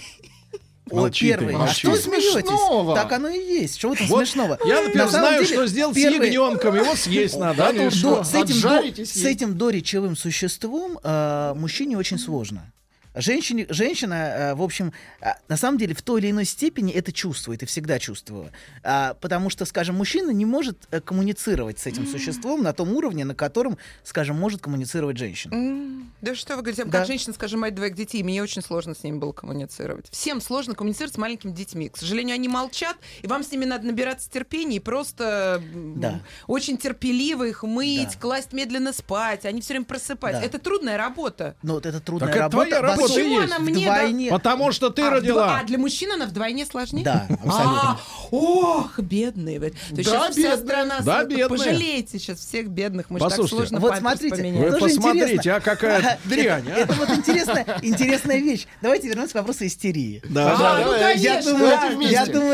Молчи 0.91 1.27
первый. 1.27 1.55
А 1.55 1.57
молчи. 1.59 1.73
что? 1.87 1.95
Смешного? 1.95 2.95
Так 2.95 3.11
оно 3.11 3.29
и 3.29 3.37
есть. 3.39 3.79
Чего 3.79 3.95
там 3.95 4.07
Вот 4.07 4.17
смешного? 4.19 4.57
Я, 4.65 4.81
например, 4.81 5.05
На 5.05 5.11
знаю, 5.11 5.43
деле, 5.43 5.53
что 5.55 5.67
сделать 5.67 5.95
первый- 5.95 6.29
с 6.29 6.33
ягненком. 6.33 6.75
Его 6.75 6.95
съесть 6.95 7.37
надо. 7.37 7.67
а 7.67 7.73
ну 7.73 7.89
то 7.89 7.95
что? 7.95 8.15
До- 8.17 8.23
с, 8.23 8.33
этим 8.35 8.61
до- 8.61 9.05
с 9.05 9.25
этим 9.25 9.57
доречевым 9.57 10.15
существом 10.15 10.99
э, 11.03 11.53
мужчине 11.55 11.97
очень 11.97 12.17
сложно. 12.19 12.71
Женщине, 13.13 13.65
женщина, 13.69 14.13
э, 14.13 14.55
в 14.55 14.61
общем, 14.61 14.93
э, 15.19 15.31
на 15.49 15.57
самом 15.57 15.77
деле 15.77 15.93
в 15.93 16.01
той 16.01 16.21
или 16.21 16.31
иной 16.31 16.45
степени 16.45 16.93
это 16.93 17.11
чувствует 17.11 17.61
и 17.61 17.65
всегда 17.65 17.99
чувствовала. 17.99 18.51
А, 18.83 19.15
потому 19.15 19.49
что, 19.49 19.65
скажем, 19.65 19.95
мужчина 19.97 20.31
не 20.31 20.45
может 20.45 20.77
э, 20.91 21.01
коммуницировать 21.01 21.77
с 21.79 21.85
этим 21.87 22.07
существом 22.07 22.63
на 22.63 22.71
том 22.71 22.93
уровне, 22.93 23.25
на 23.25 23.35
котором, 23.35 23.77
скажем, 24.03 24.37
может 24.39 24.61
коммуницировать 24.61 25.17
женщина. 25.17 26.05
Да 26.21 26.35
что 26.35 26.55
вы 26.55 26.61
говорите, 26.61 26.85
Да. 26.85 26.99
как 26.99 27.07
женщина, 27.07 27.33
скажем, 27.33 27.59
мать 27.61 27.75
двоих 27.75 27.95
детей, 27.95 28.23
мне 28.23 28.41
очень 28.41 28.61
сложно 28.61 28.95
с 28.95 29.03
ними 29.03 29.17
было 29.17 29.33
коммуницировать. 29.33 30.07
Всем 30.09 30.39
сложно 30.39 30.73
коммуницировать 30.73 31.13
с 31.13 31.17
маленькими 31.17 31.51
детьми. 31.51 31.89
К 31.89 31.97
сожалению, 31.97 32.35
они 32.35 32.47
молчат, 32.47 32.95
и 33.21 33.27
вам 33.27 33.43
с 33.43 33.51
ними 33.51 33.65
надо 33.65 33.85
набираться 33.87 34.29
терпения 34.29 34.77
и 34.77 34.79
просто 34.79 35.61
Да. 35.97 36.21
очень 36.47 36.77
терпеливо 36.77 37.43
их 37.47 37.63
мыть, 37.63 38.13
Да. 38.13 38.19
класть 38.19 38.53
медленно 38.53 38.93
спать, 38.93 39.45
они 39.45 39.59
все 39.59 39.73
время 39.73 39.85
просыпаются. 39.85 40.39
Да. 40.41 40.47
Это 40.47 40.59
трудная 40.59 40.97
работа. 40.97 41.55
Но 41.61 41.73
вот 41.73 41.85
это 41.85 41.99
трудная 41.99 42.27
Так 42.29 42.35
это 42.37 42.43
работа. 42.43 42.65
твоя 42.69 42.81
работа 42.81 43.00
поскольку 43.01 43.27
и 43.27 43.31
есть. 43.33 43.43
она 43.45 43.59
мне 43.59 43.85
вдвойне- 43.87 44.29
Потому 44.29 44.71
что 44.71 44.89
ты 44.89 45.01
а, 45.03 45.09
родила. 45.09 45.47
вдво- 45.47 45.59
а 45.61 45.63
для 45.65 45.77
мужчин 45.77 46.11
она 46.11 46.25
вдвойне 46.25 46.65
сложнее? 46.65 47.03
Да, 47.03 47.27
абсолютно. 47.29 47.81
А, 47.91 47.99
ох, 48.31 48.99
бедные. 48.99 49.59
вы. 49.59 49.69
То 49.71 49.75
Да, 49.91 50.03
сейчас 50.03 50.31
вся 50.31 50.41
бедные. 50.55 50.57
страна... 50.65 50.99
Да, 51.01 51.23
бедные. 51.23 51.47
Пожалейте 51.49 52.19
сейчас 52.19 52.39
всех 52.39 52.67
бедных. 52.69 53.09
Мы 53.09 53.19
же 53.19 53.23
так 53.25 53.29
Послушайте, 53.31 53.55
сложно 53.57 53.79
вот 53.79 53.97
смотрите, 53.97 54.35
поменять. 54.35 54.71
Вы 54.71 54.79
посмотрите, 54.79 55.25
интересно. 55.35 55.55
а 55.55 55.59
какая 55.59 56.19
дрянь, 56.25 56.69
а? 56.69 56.77
Это 56.77 56.93
вот 56.93 57.09
интересная, 57.09 57.79
интересная 57.81 58.37
вещь. 58.37 58.67
Давайте 58.81 59.07
вернемся 59.07 59.33
к 59.33 59.35
вопросу 59.35 59.65
истерии. 59.65 60.21
Да, 60.29 60.53
А, 60.53 60.57
да. 60.57 60.85
ну, 60.85 60.91
давай, 60.93 61.17
я 61.17 61.41
думаю, 61.41 61.59
да. 61.59 61.99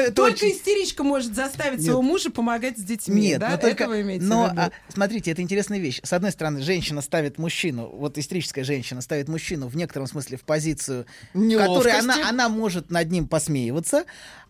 я 0.05 0.11
Только 0.11 0.33
очень- 0.43 0.51
истеричка 0.51 1.03
может 1.03 1.35
заставить 1.35 1.81
своего 1.83 2.01
мужа 2.01 2.31
помогать 2.31 2.77
с 2.77 2.81
детьми, 2.81 3.21
Нет, 3.21 3.39
да? 3.39 3.49
но 3.51 3.57
только, 3.57 3.83
Это 3.83 3.87
вы 3.89 4.01
имеете 4.01 4.25
но 4.25 4.45
в 4.47 4.51
виду? 4.51 4.61
а, 4.61 4.71
смотрите, 4.93 5.31
это 5.31 5.41
интересная 5.41 5.79
вещь. 5.79 5.99
С 6.03 6.13
одной 6.13 6.31
стороны, 6.31 6.61
женщина 6.61 7.01
ставит 7.01 7.37
мужчину, 7.37 7.87
вот 7.93 8.17
истерическая 8.17 8.63
женщина 8.63 9.01
ставит 9.01 9.27
мужчину 9.27 9.67
в 9.67 9.75
некотором 9.75 10.07
смысле 10.07 10.36
в 10.37 10.43
позицию, 10.43 11.05
в 11.33 11.57
которой 11.57 11.93
Неловкости. 11.93 11.99
она, 11.99 12.29
она 12.29 12.49
может 12.49 12.91
над 12.91 13.11
ним 13.11 13.27
посмеиваться, 13.27 14.05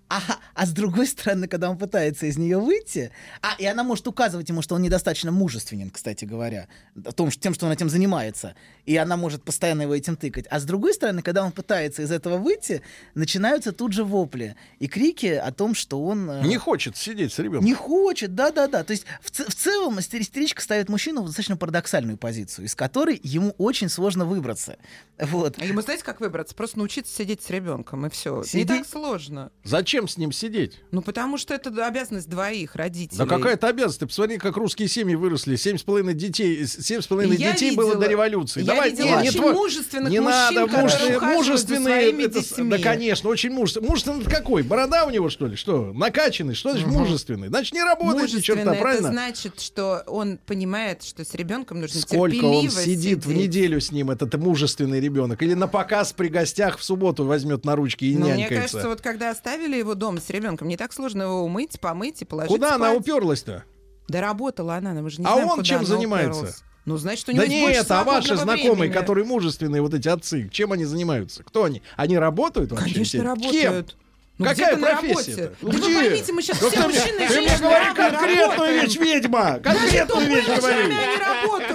А, 0.10 0.22
а 0.54 0.66
с 0.66 0.72
другой 0.72 1.06
стороны, 1.08 1.48
когда 1.48 1.70
он 1.70 1.78
пытается 1.78 2.28
из 2.28 2.38
нее 2.38 2.60
выйти, 2.60 3.12
а 3.42 3.56
и 3.60 3.66
она 3.66 3.84
может 3.84 4.08
указывать 4.08 4.48
ему, 4.50 4.62
что 4.62 4.76
он 4.76 4.82
недостаточно 4.82 5.32
мужественен, 5.32 5.90
кстати 5.90 6.24
говоря, 6.26 6.68
о 7.06 7.12
том, 7.12 7.30
что, 7.30 7.42
тем, 7.42 7.54
что 7.54 7.66
он 7.66 7.72
этим 7.74 7.90
занимается, 7.90 8.56
и 8.86 8.96
она 8.96 9.18
может 9.18 9.44
постоянно 9.44 9.82
его 9.82 9.94
этим 9.96 10.16
тыкать. 10.16 10.46
А 10.50 10.60
с 10.60 10.64
другой 10.64 10.94
стороны, 10.94 11.22
когда 11.22 11.44
он 11.44 11.52
пытается 11.52 12.04
из 12.04 12.12
этого 12.12 12.38
выйти, 12.38 12.82
начинаются 13.16 13.72
тут 13.74 13.92
же 13.94 14.04
вопли 14.04 14.56
и 14.80 14.88
крики 14.88 15.26
о 15.28 15.52
том, 15.52 15.76
что 15.76 16.02
он 16.04 16.30
э, 16.30 16.42
Не 16.48 16.58
хочет 16.58 16.96
сидеть 16.96 17.34
с 17.34 17.40
ребенком. 17.40 17.66
не 17.66 17.74
хочет, 17.74 18.34
да-да-да. 18.34 18.84
То 18.84 18.92
есть 18.92 19.06
в, 19.22 19.30
в 19.32 19.56
целом 19.56 20.00
истери- 20.00 20.22
истеричка 20.22 20.62
ставит 20.62 20.88
мужчину 20.90 21.22
в 21.22 21.26
достаточно 21.26 21.58
парадоксальную 21.58 22.18
позицию, 22.18 22.66
из 22.66 22.76
которой 22.76 23.20
ему 23.24 23.54
очень 23.58 23.90
сложно 23.90 24.26
выбраться. 24.26 24.78
Вот. 25.20 25.58
А 25.60 25.66
ему 25.66 25.82
знаете, 25.82 26.04
как 26.04 26.20
выбраться? 26.22 26.56
Просто 26.56 26.78
научиться 26.78 27.14
сидеть 27.14 27.42
с 27.42 27.50
ребенком, 27.50 28.06
и 28.06 28.10
все. 28.10 28.38
Не 28.38 28.44
Сидеть? 28.46 28.68
так 28.68 28.88
сложно. 28.88 29.52
Зачем 29.64 29.97
с 30.06 30.18
ним 30.18 30.34
сидеть? 30.34 30.74
Ну, 30.92 31.02
потому 31.02 31.38
что 31.38 31.54
это 31.54 31.70
обязанность 31.88 32.28
двоих 32.28 32.76
родителей. 32.76 33.18
Да 33.20 33.26
какая-то 33.26 33.70
обязанность. 33.70 34.02
Ты 34.02 34.08
посмотри, 34.08 34.38
как 34.38 34.58
русские 34.58 34.90
семьи 34.90 35.16
выросли. 35.16 35.56
Семь 35.56 35.78
с 35.78 35.84
половиной 35.84 36.14
детей, 36.14 36.66
семь 36.68 37.00
с 37.00 37.08
половиной 37.08 37.38
детей 37.38 37.74
было 37.74 37.92
видела- 37.92 38.02
до 38.02 38.08
революции. 38.10 38.60
я 38.60 38.66
Давай, 38.66 38.92
видела 38.92 39.06
не, 39.06 39.12
не 39.24 39.30
очень 39.30 39.40
твой- 39.40 39.54
мужественных 39.54 40.12
не 40.12 40.20
мужчин, 40.20 40.56
надо, 40.56 40.68
мужественные, 40.68 41.20
мужественные, 41.36 42.26
это 42.26 42.40
детьми. 42.42 42.70
да, 42.72 42.78
конечно, 42.80 43.30
очень 43.30 43.52
мужественный. 43.52 43.88
Мужественный 43.88 44.26
какой? 44.26 44.64
Борода 44.64 45.06
у 45.06 45.10
него, 45.10 45.30
что 45.30 45.48
ли? 45.48 45.56
Что? 45.56 45.94
Накачанный? 45.94 46.56
Что 46.56 46.72
значит 46.72 46.88
мужественный? 46.88 47.48
Значит, 47.48 47.74
не 47.74 47.84
работает 47.84 48.34
ни 48.34 48.40
черта, 48.42 48.62
это 48.74 48.74
правильно? 48.82 49.10
значит, 49.12 49.62
что 49.62 50.04
он 50.08 50.38
понимает, 50.46 51.04
что 51.04 51.24
с 51.24 51.34
ребенком 51.34 51.80
нужно 51.80 52.02
Сколько 52.02 52.44
он 52.46 52.70
сидит 52.70 53.20
в 53.20 53.28
сидеть. 53.30 53.38
неделю 53.38 53.80
с 53.80 53.92
ним, 53.92 54.12
этот 54.12 54.34
мужественный 54.36 55.00
ребенок? 55.00 55.42
Или 55.44 55.54
на 55.54 55.68
показ 55.68 56.12
при 56.14 56.28
гостях 56.28 56.78
в 56.80 56.84
субботу 56.84 57.24
возьмет 57.24 57.64
на 57.66 57.76
ручки 57.76 58.06
и 58.06 58.16
Ну, 58.18 58.26
мне 58.28 58.38
нянькается? 58.44 58.58
кажется, 58.74 58.90
вот 58.90 59.02
когда 59.02 59.30
оставили 59.30 59.78
его 59.78 59.87
дома 59.96 60.20
с 60.20 60.30
ребенком, 60.30 60.68
не 60.68 60.78
так 60.78 60.94
сложно 60.94 61.24
его 61.24 61.44
умыть, 61.44 61.80
помыть 61.80 62.22
и 62.22 62.26
положить 62.26 62.52
Куда 62.52 62.76
она 62.76 62.88
спать. 62.92 63.00
уперлась-то? 63.02 63.64
Да 64.08 64.22
работала 64.22 64.76
она, 64.76 64.94
мы 64.94 65.10
же 65.10 65.20
не 65.20 65.26
А 65.28 65.34
знаем, 65.34 65.50
он 65.50 65.64
чем 65.64 65.78
она 65.80 65.86
занимается? 65.88 66.40
уперлась. 66.42 66.64
Ну, 66.86 66.96
значит, 66.96 67.28
у 67.28 67.32
него 67.34 67.42
Да 67.42 67.46
есть 67.46 67.56
не 67.58 67.66
больше 67.66 67.82
это, 67.82 68.00
а 68.00 68.04
ваши 68.06 68.38
знакомые, 68.38 68.74
времени. 68.74 68.94
которые 68.94 69.26
мужественные, 69.26 69.82
вот 69.82 69.94
эти 69.94 70.08
отцы, 70.08 70.48
чем 70.50 70.72
они 70.72 70.86
занимаются? 70.86 71.44
Кто 71.44 71.66
они? 71.66 71.82
Они 71.98 72.18
работают 72.18 72.72
вообще? 72.72 72.94
Конечно, 72.94 73.18
Кем? 73.20 73.28
работают. 73.28 73.98
Ну, 74.40 74.46
Какая 74.46 74.78
профессия-то? 74.78 75.42
работе. 75.42 75.52
Ну, 75.62 75.72
Да 75.72 75.78
вы 75.80 75.84
где? 75.90 76.00
поймите, 76.00 76.34
мы 76.34 76.42
сейчас 76.44 76.60
Да 76.60 76.70
все 76.70 76.82
мужчины 76.88 77.24
и 77.24 77.28
Ты 77.28 77.42
мне 77.42 77.58
говори 77.60 77.86
конкретную 77.96 78.38
работаем. 78.50 78.82
вещь, 78.86 78.96
ведьма! 78.98 79.60
Конкретную 79.64 80.28
вещь 80.30 80.46
говори! 80.46 80.94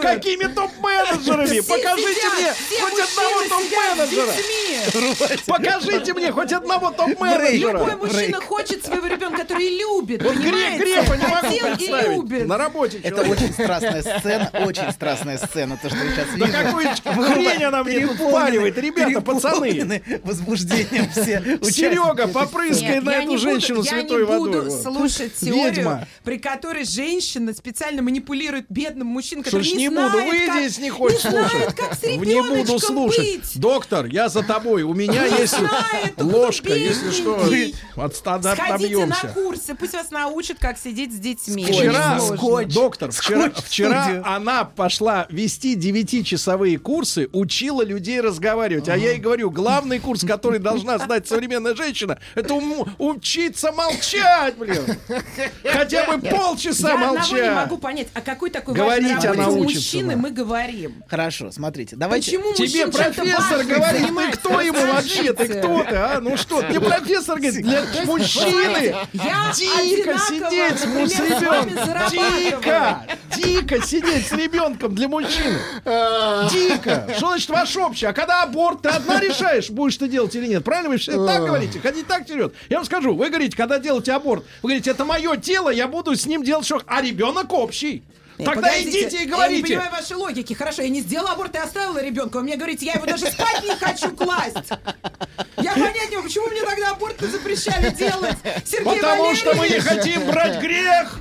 Какими 0.00 0.45
топ-менеджерами? 0.45 1.61
Покажите 1.61 2.28
мне 2.31 2.52
хоть 2.81 3.00
одного 3.00 3.42
топ-менеджера! 3.49 4.33
Покажите 5.47 6.14
мне 6.14 6.33
хоть 6.33 6.52
одного 6.52 6.87
Любой 6.90 6.97
топ-менеджера! 7.14 7.97
мужчина 7.97 8.40
хочет 8.40 8.85
своего 8.85 9.07
ребенка, 9.09 9.42
который 9.42 9.69
любит, 9.78 10.23
Вот 10.23 10.35
грех 10.37 10.45
понимаете? 10.52 10.85
грефа 10.85 11.16
не 11.16 11.23
могу 11.26 11.35
Хотел 11.35 11.66
и 11.66 11.71
представить. 11.76 12.09
любит. 12.16 12.47
На 12.47 12.59
работе 12.59 13.00
Это 13.02 13.23
очень 13.23 13.52
страстная 13.52 14.02
сцена, 14.02 14.50
очень 14.64 14.92
страстная 14.92 15.38
сцена, 15.38 15.78
то, 15.83 15.88
что 15.88 15.99
вы 15.99 16.11
сейчас 16.11 16.26
Да 16.37 16.47
видите. 16.47 17.02
какую 17.02 17.26
хрень 17.33 17.64
она 17.64 17.83
мне 17.83 18.07
тут 18.07 18.16
впаривает, 18.19 18.78
ребята, 18.78 19.21
пацаны! 19.21 20.02
возбуждением 20.23 21.09
все 21.11 21.42
Серега, 21.73 22.28
Нет, 22.54 23.02
на 23.04 23.11
эту 23.14 23.38
женщину 23.38 23.82
святой 23.82 24.21
я 24.23 24.26
не 24.26 24.38
водой. 24.38 24.61
буду 24.62 24.71
слушать 24.71 25.35
теорию, 25.37 26.06
при 26.25 26.38
которой 26.38 26.85
женщина 26.85 27.52
специально 27.54 28.02
манипулирует 28.02 28.66
бедным 28.68 29.09
мужчиной, 29.09 29.44
который 29.44 29.66
не, 29.66 29.75
не 29.75 29.88
буду, 29.88 30.09
знает, 30.11 30.52
выйди, 30.54 30.80
не 30.80 30.90
хочешь 30.90 31.23
знает, 31.23 31.50
слушать. 31.50 31.75
как 31.76 31.94
с 31.94 32.02
Не 32.02 32.42
буду 32.42 32.78
слушать. 32.78 33.52
Доктор, 33.54 34.06
я 34.06 34.28
за 34.28 34.42
тобой. 34.42 34.82
У 34.82 34.94
меня 34.94 35.25
есть 35.25 35.56
знает, 35.56 36.14
ложка, 36.18 36.75
если 36.75 37.11
что, 37.11 37.37
бедненький. 37.44 37.75
отста- 37.97 38.40
Сходите 38.42 38.62
на 39.06 39.14
отобьемся. 39.14 39.28
курсы, 39.35 39.75
пусть 39.75 39.92
вас 39.94 40.11
научат, 40.11 40.59
как 40.59 40.78
сидеть 40.78 41.12
с 41.12 41.18
детьми. 41.18 41.64
Вчера, 41.64 42.18
доктор, 42.66 43.11
вчера, 43.12 44.23
она 44.25 44.64
пошла 44.64 45.26
вести 45.30 45.76
9-часовые 45.76 46.78
курсы, 46.78 47.28
учила 47.32 47.82
людей 47.82 48.21
разговаривать. 48.21 48.88
А 48.88 48.97
я 48.97 49.12
ей 49.12 49.18
говорю, 49.21 49.50
главный 49.50 49.99
курс, 49.99 50.25
который 50.25 50.59
должна 50.59 50.99
знать 50.99 51.26
современная 51.26 51.75
женщина, 51.75 52.18
это 52.44 52.54
ум- 52.54 52.94
учиться 52.99 53.72
молчать, 53.72 54.56
блин. 54.56 54.82
Хотя 55.64 56.04
бы 56.04 56.18
полчаса 56.28 56.88
Я 56.88 56.94
одного 56.94 57.12
не 57.14 57.18
молчать. 57.18 57.54
могу 57.54 57.78
понять, 57.78 58.08
о 58.14 58.20
какой 58.20 58.50
такой 58.50 58.75
Говорить 58.75 59.25
она 59.25 59.44
работе 59.44 59.50
у 59.50 59.62
учится, 59.64 59.78
мужчины 59.96 60.14
да. 60.14 60.20
мы 60.20 60.30
говорим. 60.30 61.02
Хорошо, 61.08 61.50
смотрите, 61.50 61.96
давайте. 61.96 62.38
Почему 62.38 62.54
Тебе 62.54 62.87
профессор 62.88 63.64
говорит, 63.64 64.06
ты 64.16 64.37
кто 64.38 64.61
ему 64.61 64.92
вообще? 64.92 65.32
Ты 65.32 65.49
кто 65.49 65.84
ты, 65.84 65.94
а? 65.96 66.18
Ну 66.20 66.37
что, 66.37 66.62
ты 66.62 66.80
профессор 66.80 67.38
говорит, 67.38 67.62
для 67.64 67.82
мужчины 68.04 68.94
Я 69.12 69.52
дико 69.54 70.18
сидеть 70.18 70.78
с 70.78 70.84
ребенком. 70.84 72.11
Дико, 72.11 73.06
дико 73.37 73.82
сидеть 73.87 74.26
с 74.28 74.32
ребенком 74.32 74.94
для 74.94 75.08
мужчины. 75.08 75.58
Дико. 76.50 77.08
Что 77.16 77.28
значит 77.28 77.49
ваш 77.50 77.76
общий? 77.76 78.06
А 78.06 78.12
когда 78.12 78.42
аборт, 78.42 78.82
ты 78.82 78.88
одна 78.88 79.20
решаешь, 79.20 79.70
будешь 79.70 79.96
ты 79.96 80.08
делать 80.08 80.34
или 80.34 80.46
нет. 80.46 80.64
Правильно 80.64 80.90
вы 80.90 80.96
все 80.99 81.25
так 81.26 81.40
говорите? 81.42 81.80
Хотите 81.80 82.04
так 82.06 82.26
вперед? 82.32 82.54
Я 82.68 82.78
вам 82.78 82.84
скажу, 82.86 83.14
вы 83.14 83.28
говорите, 83.28 83.56
когда 83.56 83.78
делаете 83.78 84.12
аборт, 84.12 84.44
вы 84.62 84.70
говорите, 84.70 84.90
это 84.90 85.04
мое 85.04 85.36
тело, 85.36 85.70
я 85.70 85.88
буду 85.88 86.14
с 86.14 86.26
ним 86.26 86.42
делать 86.42 86.66
что, 86.66 86.82
а 86.86 87.02
ребенок 87.02 87.52
общий. 87.52 88.02
Нет, 88.42 88.54
Тогда 88.54 88.68
подождите, 88.68 89.02
идите 89.02 89.16
и 89.16 89.20
Я 89.20 89.25
не 89.25 89.30
говорите. 89.30 89.62
понимаю 89.62 89.90
вашей 89.92 90.16
логики. 90.16 90.52
Хорошо, 90.52 90.82
я 90.82 90.88
не 90.88 91.00
сделала 91.00 91.30
аборт 91.30 91.54
и 91.54 91.58
оставила 91.58 92.02
ребенка. 92.02 92.37
Вы 92.37 92.42
мне 92.42 92.56
говорите, 92.56 92.87
я 92.87 92.94
его 92.94 93.06
даже 93.06 93.26
спать 93.26 93.62
не 93.62 93.75
хочу 93.76 94.11
класть. 94.16 94.56
Я 95.62 95.72
понять 95.75 96.11
не 96.11 96.16
могу, 96.16 96.28
почему 96.28 96.46
мне 96.49 96.62
тогда 96.62 96.90
аборт 96.90 97.20
запрещали 97.20 97.90
делать? 97.90 98.37
Сергей 98.66 98.96
Потому 98.96 99.34
что 99.34 99.54
мы 99.54 99.68
не 99.68 99.78
Валерьевич? 99.78 99.84
хотим 99.84 100.26
брать 100.26 100.61
грех. 100.61 101.20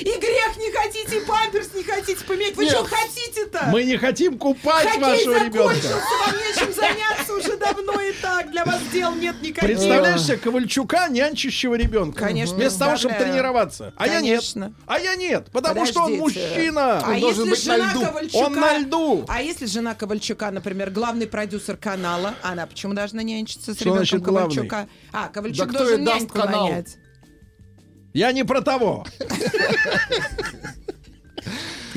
И 0.00 0.04
грех 0.04 0.56
не 0.56 0.72
хотите, 0.72 1.18
и 1.18 1.20
памперс 1.20 1.68
не 1.74 1.82
хотите 1.82 2.24
поменять. 2.24 2.56
Вы 2.56 2.64
Нет. 2.64 2.74
что 2.74 2.84
хотите-то? 2.84 3.64
Мы 3.68 3.84
не 3.84 3.96
хотим 3.96 4.38
купать 4.38 4.86
Хоккей 4.86 5.00
вашего 5.02 5.44
ребенка. 5.44 5.74
вам 5.74 6.34
нечем 6.36 6.72
заняться 6.72 7.34
уже 7.34 7.56
давно 7.56 8.00
и 8.00 8.12
так. 8.12 8.50
Для 8.50 8.64
вас 8.64 8.80
дел 8.92 9.14
нет 9.14 9.36
никаких. 9.42 9.60
Представляешь 9.68 10.22
себе 10.22 10.36
Ковальчука, 10.38 11.08
нянчащего 11.08 11.74
ребенка? 11.74 12.24
Конечно, 12.24 12.56
Вместо 12.56 12.78
того, 12.80 12.96
чтобы 12.96 13.14
тренироваться. 13.16 13.92
А 13.96 14.06
я 14.06 14.20
нет. 14.20 14.42
А 14.86 14.98
я 14.98 15.14
нет. 15.16 15.48
Потому 15.62 15.86
что 15.86 16.00
он 16.02 16.18
Подождите. 16.18 16.48
мужчина. 16.48 16.98
А 16.98 17.10
Он 17.10 17.16
если 17.16 17.40
быть 17.42 17.66
на 17.66 17.76
жена 17.76 17.92
льду. 17.92 18.00
Ковальчука... 18.04 18.36
Он 18.46 18.52
на 18.54 18.78
льду. 18.78 19.24
А 19.28 19.42
если 19.42 19.66
жена 19.66 19.94
Ковальчука, 19.94 20.50
например, 20.50 20.90
главный 20.90 21.26
продюсер 21.26 21.76
канала, 21.76 22.34
она 22.42 22.66
почему 22.66 22.94
должна 22.94 23.22
нянчиться 23.22 23.72
с 23.72 23.76
Что 23.76 23.84
ребенком 23.84 24.06
значит 24.06 24.22
главный? 24.22 24.54
Ковальчука? 24.68 24.88
А, 25.12 25.28
Ковальчук 25.28 25.72
Да 25.72 25.78
должен 25.78 26.04
няньку 26.04 26.38
нанять. 26.38 26.96
Я 28.14 28.32
не 28.32 28.44
про 28.44 28.60
того. 28.62 29.06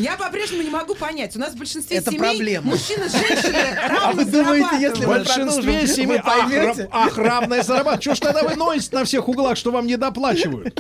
Я 0.02 0.18
по-прежнему 0.18 0.64
не 0.64 0.70
могу 0.70 0.96
понять. 0.96 1.36
У 1.36 1.40
нас 1.40 1.54
в 1.54 1.58
большинстве 1.58 1.98
Это 1.98 2.12
семей 2.12 2.20
проблема. 2.38 2.72
мужчины 2.72 3.08
с 3.08 3.12
женщиной 3.14 3.74
А 3.84 3.88
равно 3.88 4.24
вы 4.24 4.26
думаете, 4.32 4.68
если 4.82 5.06
В 5.06 5.08
вы 5.08 5.16
большинстве 5.16 5.88
семей 5.88 6.18
вы 6.18 6.24
поймете? 6.24 6.90
ах, 6.92 7.18
раб- 7.18 7.18
ах, 7.18 7.18
равное 7.18 7.64
зарабатывать. 7.64 8.04
Чего 8.04 8.16
ж 8.16 8.20
тогда 8.20 8.44
вы 8.44 8.56
носите 8.56 8.96
на 8.96 9.06
всех 9.06 9.28
углах, 9.28 9.58
что 9.58 9.72
вам 9.72 9.86
не 9.88 9.98
доплачивают? 9.98 10.80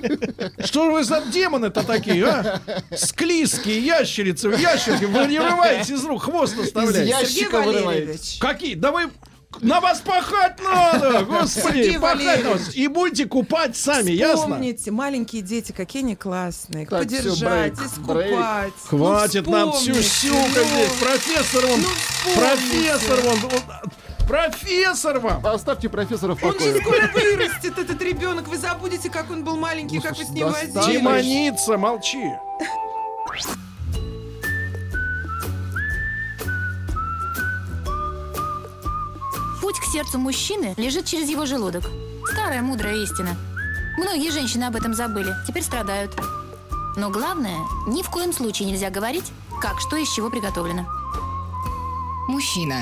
Что 0.66 0.92
вы 0.92 1.04
за 1.04 1.22
демоны-то 1.22 1.84
такие, 1.84 2.26
а? 2.26 2.60
Склизкие 2.96 3.80
ящерицы 3.86 4.50
в 4.50 4.58
ящерке. 4.60 5.06
Вы 5.08 5.26
не 5.28 5.40
вырываете 5.40 5.94
из 5.94 6.04
рук, 6.04 6.24
хвост 6.24 6.56
Из 6.58 6.66
оставляете. 6.68 7.10
ящика 7.10 7.30
Сергей 7.30 7.48
вырываете. 7.66 7.86
Валерьевич. 7.86 8.38
Какие? 8.40 8.76
Да 8.76 8.92
вы 8.92 9.10
на 9.60 9.82
вас 9.82 10.00
пахать 10.02 10.60
надо, 10.64 11.24
господи, 11.30 11.98
пахать 12.00 12.46
вас. 12.46 12.74
И 12.76 12.88
будете 12.88 13.26
купать 13.26 13.76
сами, 13.76 14.12
ясно? 14.12 14.38
Вспомните, 14.44 14.92
маленькие 14.92 15.42
дети, 15.42 15.72
какие 15.72 16.04
они 16.04 16.16
классные. 16.16 16.86
Так, 16.86 17.06
брейк, 17.08 17.74
искупать. 17.82 18.74
Хватит 18.88 19.46
Ну, 19.48 19.52
нам 19.52 19.72
вспомните, 19.74 20.04
сюсюка 20.04 20.38
ну. 20.38 20.64
здесь. 20.64 20.92
Профессор 21.00 21.66
он, 21.66 21.82
Ну, 21.82 22.34
профессор 22.36 23.20
он, 23.28 23.40
он, 23.46 24.28
профессор 24.28 25.20
вам. 25.20 25.46
Оставьте 25.46 25.90
профессора 25.90 26.36
в 26.36 26.44
Он 26.44 26.54
же 26.54 26.58
покое. 26.58 26.82
скоро 26.82 27.12
вырастет, 27.14 27.78
этот 27.78 28.02
ребенок. 28.02 28.48
Вы 28.48 28.58
забудете, 28.58 29.10
как 29.10 29.30
он 29.30 29.44
был 29.44 29.58
маленький, 29.58 29.98
Ну, 29.98 30.02
как 30.02 30.18
вы 30.18 30.24
с 30.24 30.30
ним 30.30 30.48
возились. 30.50 30.86
Демоница, 30.88 31.78
молчи. 31.78 32.32
Путь 39.72 39.80
к 39.80 39.86
сердцу 39.86 40.20
мужчины 40.20 40.74
лежит 40.76 41.06
через 41.06 41.30
его 41.30 41.46
желудок. 41.46 41.84
Старая 42.30 42.62
мудрая 42.62 42.98
истина. 42.98 43.38
Многие 43.98 44.30
женщины 44.30 44.66
об 44.66 44.76
этом 44.76 44.94
забыли, 44.94 45.34
теперь 45.48 45.64
страдают. 45.64 46.12
Но 46.98 47.10
главное, 47.10 47.56
ни 47.88 48.04
в 48.04 48.10
коем 48.10 48.34
случае 48.34 48.68
нельзя 48.68 48.90
говорить, 48.90 49.32
как 49.62 49.80
что 49.80 49.96
из 49.96 50.12
чего 50.12 50.30
приготовлено. 50.30 50.86
Мужчина. 52.28 52.82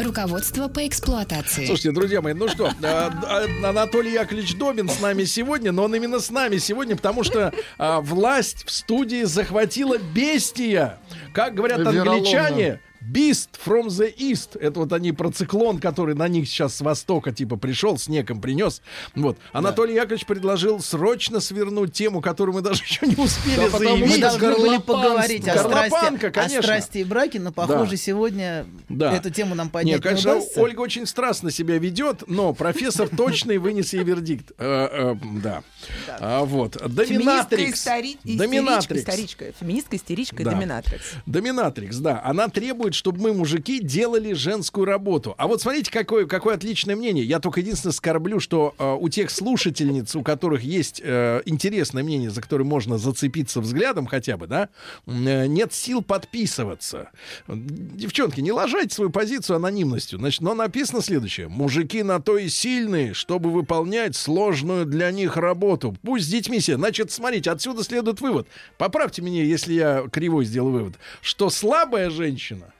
Руководство 0.00 0.66
по 0.66 0.84
эксплуатации. 0.84 1.66
Слушайте, 1.66 1.92
друзья 1.92 2.20
мои, 2.20 2.34
ну 2.34 2.48
что, 2.48 2.72
а, 2.82 3.12
а, 3.22 3.68
Анатолий 3.68 4.14
Яковлевич 4.14 4.56
Добин 4.56 4.88
с 4.88 5.00
нами 5.00 5.22
сегодня, 5.22 5.70
но 5.70 5.84
он 5.84 5.94
именно 5.94 6.18
с 6.18 6.30
нами 6.30 6.56
сегодня, 6.58 6.96
потому 6.96 7.22
что 7.22 7.54
а, 7.78 8.00
власть 8.00 8.64
в 8.66 8.72
студии 8.72 9.22
захватила 9.22 9.96
бестия. 9.98 10.98
Как 11.32 11.54
говорят 11.54 11.78
Вероломно. 11.78 12.14
англичане, 12.14 12.80
Beast 13.10 13.48
from 13.64 13.86
the 13.88 14.14
East. 14.16 14.58
Это 14.58 14.80
вот 14.80 14.92
они 14.92 15.12
про 15.12 15.30
циклон, 15.30 15.78
который 15.78 16.14
на 16.14 16.28
них 16.28 16.46
сейчас 16.48 16.76
с 16.76 16.80
востока 16.80 17.32
типа 17.32 17.56
пришел, 17.56 17.98
снегом 17.98 18.40
принес. 18.40 18.82
Вот. 19.14 19.38
Анатолий 19.52 19.94
Яковлевич 19.94 20.26
предложил 20.26 20.80
срочно 20.80 21.40
свернуть 21.40 21.92
тему, 21.92 22.20
которую 22.20 22.54
мы 22.54 22.60
даже 22.62 22.82
еще 22.84 23.06
не 23.06 23.16
успели 23.16 23.56
Да, 23.56 23.64
потому 23.70 23.96
Мы 23.96 24.06
заявить. 24.08 24.12
что 24.12 24.20
должны 24.38 24.56
были 24.62 24.78
поговорить 24.78 25.48
о 25.48 25.58
страсти, 25.58 26.38
о 26.38 26.62
страсти 26.62 26.98
и 26.98 27.04
браке, 27.04 27.40
но, 27.40 27.52
похоже, 27.52 27.96
сегодня 27.96 28.66
Да. 28.88 29.12
эту 29.12 29.30
тему 29.30 29.54
нам 29.54 29.70
поднять 29.70 29.96
Нет, 29.96 30.02
конечно, 30.02 30.30
не 30.30 30.36
удастся. 30.38 30.60
Ольга 30.60 30.80
очень 30.80 31.06
страстно 31.06 31.50
себя 31.50 31.78
ведет, 31.78 32.24
но 32.28 32.52
профессор 32.52 33.08
точный 33.08 33.58
вынес 33.58 33.92
ей 33.92 34.04
вердикт. 34.04 34.52
Э, 34.58 35.14
э, 35.14 35.16
Да. 35.42 35.62
А, 36.20 36.44
Вот. 36.44 36.72
Доминатрикс. 36.76 37.84
Доминатрикс. 38.24 39.00
историчка, 39.00 39.44
феминистка, 39.58 39.96
истеричка 39.96 40.36
и 40.42 40.44
Да. 40.44 40.50
доминатрикс. 40.52 41.02
Доминатрикс, 41.26 41.96
да. 41.96 42.20
Она 42.24 42.48
требует, 42.48 42.91
чтобы 42.94 43.20
мы, 43.20 43.32
мужики, 43.32 43.80
делали 43.80 44.32
женскую 44.32 44.86
работу. 44.86 45.34
А 45.38 45.46
вот 45.46 45.62
смотрите, 45.62 45.90
какое, 45.90 46.26
какое 46.26 46.54
отличное 46.54 46.96
мнение. 46.96 47.24
Я 47.24 47.40
только 47.40 47.60
единственное 47.60 47.92
скорблю, 47.92 48.40
что 48.40 48.74
э, 48.78 48.96
у 48.98 49.08
тех 49.08 49.30
слушательниц, 49.30 50.14
у 50.16 50.22
которых 50.22 50.62
есть 50.62 51.00
э, 51.04 51.42
интересное 51.44 52.02
мнение, 52.02 52.30
за 52.30 52.40
которое 52.40 52.64
можно 52.64 52.98
зацепиться 52.98 53.60
взглядом 53.60 54.06
хотя 54.06 54.36
бы, 54.36 54.46
да, 54.46 54.68
э, 55.06 55.46
нет 55.46 55.72
сил 55.72 56.02
подписываться. 56.02 57.10
Девчонки, 57.48 58.40
не 58.40 58.52
ложайте 58.52 58.94
свою 58.94 59.10
позицию 59.10 59.56
анонимностью. 59.56 60.18
Значит, 60.18 60.40
но 60.40 60.54
написано 60.54 61.02
следующее. 61.02 61.48
Мужики 61.48 62.02
на 62.02 62.20
то 62.20 62.38
и 62.38 62.48
сильные, 62.48 63.14
чтобы 63.14 63.50
выполнять 63.50 64.16
сложную 64.16 64.86
для 64.86 65.10
них 65.10 65.36
работу. 65.36 65.96
Пусть 66.02 66.26
с 66.26 66.28
детьми 66.28 66.58
все. 66.58 66.76
Значит, 66.76 67.10
смотрите, 67.10 67.50
отсюда 67.50 67.82
следует 67.82 68.20
вывод. 68.20 68.46
Поправьте 68.78 69.22
меня, 69.22 69.44
если 69.44 69.74
я 69.74 70.08
кривой 70.10 70.44
сделал 70.44 70.70
вывод. 70.70 70.94
Что 71.20 71.50
слабая 71.50 72.10
женщина 72.10 72.72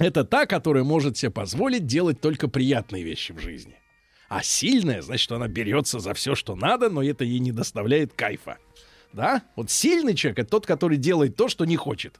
это 0.00 0.24
та, 0.24 0.46
которая 0.46 0.82
может 0.82 1.18
себе 1.18 1.30
позволить 1.30 1.86
делать 1.86 2.20
только 2.20 2.48
приятные 2.48 3.04
вещи 3.04 3.32
в 3.32 3.38
жизни. 3.38 3.74
А 4.28 4.42
сильная, 4.42 5.02
значит, 5.02 5.30
она 5.30 5.46
берется 5.46 6.00
за 6.00 6.14
все, 6.14 6.34
что 6.34 6.56
надо, 6.56 6.88
но 6.88 7.02
это 7.02 7.24
ей 7.24 7.38
не 7.38 7.52
доставляет 7.52 8.14
кайфа. 8.14 8.58
Да? 9.12 9.42
Вот 9.56 9.70
сильный 9.70 10.14
человек 10.14 10.38
это 10.38 10.50
тот, 10.50 10.66
который 10.66 10.96
делает 10.96 11.36
то, 11.36 11.48
что 11.48 11.64
не 11.64 11.76
хочет. 11.76 12.18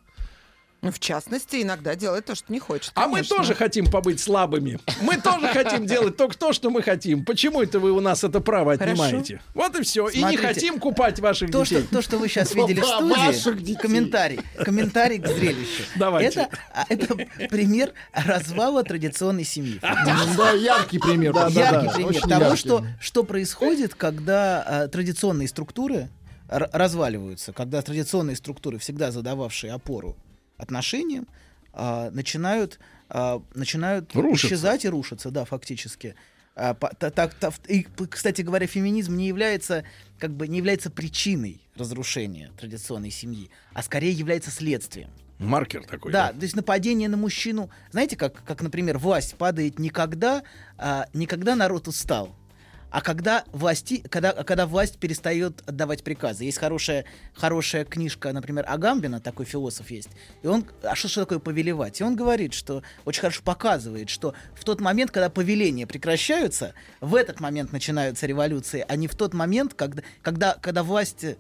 Ну, 0.83 0.91
В 0.91 0.99
частности, 0.99 1.61
иногда 1.61 1.95
делает 1.95 2.25
то, 2.25 2.35
что 2.35 2.51
не 2.51 2.59
хочет. 2.59 2.93
А 2.95 3.07
мы 3.07 3.17
конечно. 3.17 3.37
тоже 3.37 3.55
хотим 3.55 3.91
побыть 3.91 4.19
слабыми. 4.19 4.79
Мы 5.03 5.19
тоже 5.19 5.49
хотим 5.49 5.85
делать 5.85 6.17
только 6.17 6.39
то, 6.39 6.55
что 6.55 6.71
мы 6.71 6.83
хотим. 6.83 7.25
Почему 7.27 7.61
это 7.61 7.79
вы 7.79 7.93
у 7.93 8.01
нас 8.01 8.25
это 8.25 8.41
право 8.41 8.77
Хорошо. 8.77 9.03
отнимаете? 9.03 9.43
Вот 9.53 9.77
и 9.79 9.83
все. 9.83 10.09
И 10.09 10.23
не 10.23 10.39
хотим 10.39 10.79
купать 10.79 11.21
ваших 11.21 11.51
То 11.51 11.67
что, 11.67 11.77
детей. 11.77 11.89
то, 11.91 12.01
что 12.01 12.17
вы 12.19 12.29
сейчас 12.29 12.55
видели 12.55 12.81
в 12.81 13.35
студии, 13.35 13.75
комментарий, 13.75 14.41
комментарий 14.57 15.19
к 15.19 15.27
зрелищу. 15.27 15.83
Давайте. 15.97 16.41
Это, 16.41 16.49
а, 16.73 16.87
это 16.89 17.15
пример 17.51 17.93
развала 18.13 18.83
традиционной 18.83 19.45
семьи. 19.45 19.79
Да, 19.83 20.53
яркий 20.53 20.99
пример. 20.99 21.35
Яркий 21.35 21.55
да, 21.55 21.93
пример 21.93 22.09
очень 22.09 22.21
того, 22.29 22.45
яркий. 22.45 22.57
что, 22.57 22.87
что 23.01 23.25
происходит, 23.25 23.95
когда 23.95 24.65
а, 24.67 24.89
традиционные 24.89 25.49
структуры 25.49 26.09
разваливаются, 26.49 27.53
когда 27.53 27.83
традиционные 27.83 28.37
структуры, 28.37 28.79
всегда 28.79 29.13
задававшие 29.13 29.73
опору 29.73 30.17
отношениям, 30.61 31.27
а, 31.73 32.11
начинают, 32.11 32.79
а, 33.09 33.43
начинают 33.55 34.15
Рушиться. 34.15 34.49
исчезать 34.49 34.85
и 34.85 34.89
рушиться, 34.89 35.31
да, 35.31 35.45
фактически. 35.45 36.15
А, 36.57 36.75
по- 36.75 36.89
та- 36.95 37.11
так- 37.11 37.35
та- 37.35 37.53
и, 37.69 37.87
кстати 38.11 38.43
говоря, 38.43 38.67
феминизм 38.67 39.17
не 39.17 39.29
является, 39.29 39.85
как 40.19 40.33
бы, 40.33 40.49
не 40.49 40.59
является 40.59 40.91
причиной 40.91 41.61
разрушения 41.77 42.51
традиционной 42.59 43.11
семьи, 43.11 43.51
а 43.73 43.83
скорее 43.83 44.13
является 44.13 44.51
следствием. 44.51 45.11
Маркер 45.39 45.85
такой. 45.87 46.13
Да, 46.13 46.33
то 46.33 46.43
есть 46.43 46.55
нападение 46.55 47.09
на 47.09 47.17
мужчину, 47.17 47.71
знаете, 47.93 48.15
как, 48.17 48.45
как 48.45 48.61
например, 48.61 48.99
власть 48.99 49.37
падает 49.37 49.79
не 49.79 49.89
когда, 49.89 50.43
а, 50.77 51.07
не 51.15 51.27
когда 51.27 51.55
народ 51.57 51.89
устал, 51.89 52.37
а 52.91 53.01
когда, 53.01 53.45
власти, 53.53 54.03
когда, 54.09 54.33
когда 54.33 54.67
власть 54.67 54.99
перестает 54.99 55.63
отдавать 55.67 56.03
приказы. 56.03 56.45
Есть 56.45 56.59
хорошая, 56.59 57.05
хорошая 57.35 57.85
книжка, 57.85 58.33
например, 58.33 58.65
Агамбина, 58.69 59.21
такой 59.21 59.47
философ 59.47 59.91
есть. 59.91 60.09
И 60.43 60.47
он, 60.47 60.67
а 60.83 60.95
что, 60.95 61.09
что 61.09 61.21
такое 61.21 61.39
повелевать? 61.39 62.01
И 62.01 62.05
он 62.05 62.17
говорит, 62.17 62.53
что 62.53 62.83
очень 63.05 63.21
хорошо 63.21 63.43
показывает, 63.45 64.11
что 64.11 64.35
в 64.55 64.65
тот 64.65 64.81
момент, 64.81 65.11
когда 65.11 65.31
повеления 65.31 65.87
прекращаются, 65.87 66.75
в 67.01 67.15
этот 67.15 67.41
момент 67.41 67.73
начинаются 67.73 68.27
революции, 68.27 68.85
а 68.87 68.97
не 68.97 69.07
в 69.07 69.15
тот 69.15 69.35
момент, 69.35 69.75
когда, 69.75 70.03
когда, 70.23 70.55
когда 70.61 70.83
власть 70.83 71.25
э, 71.25 71.37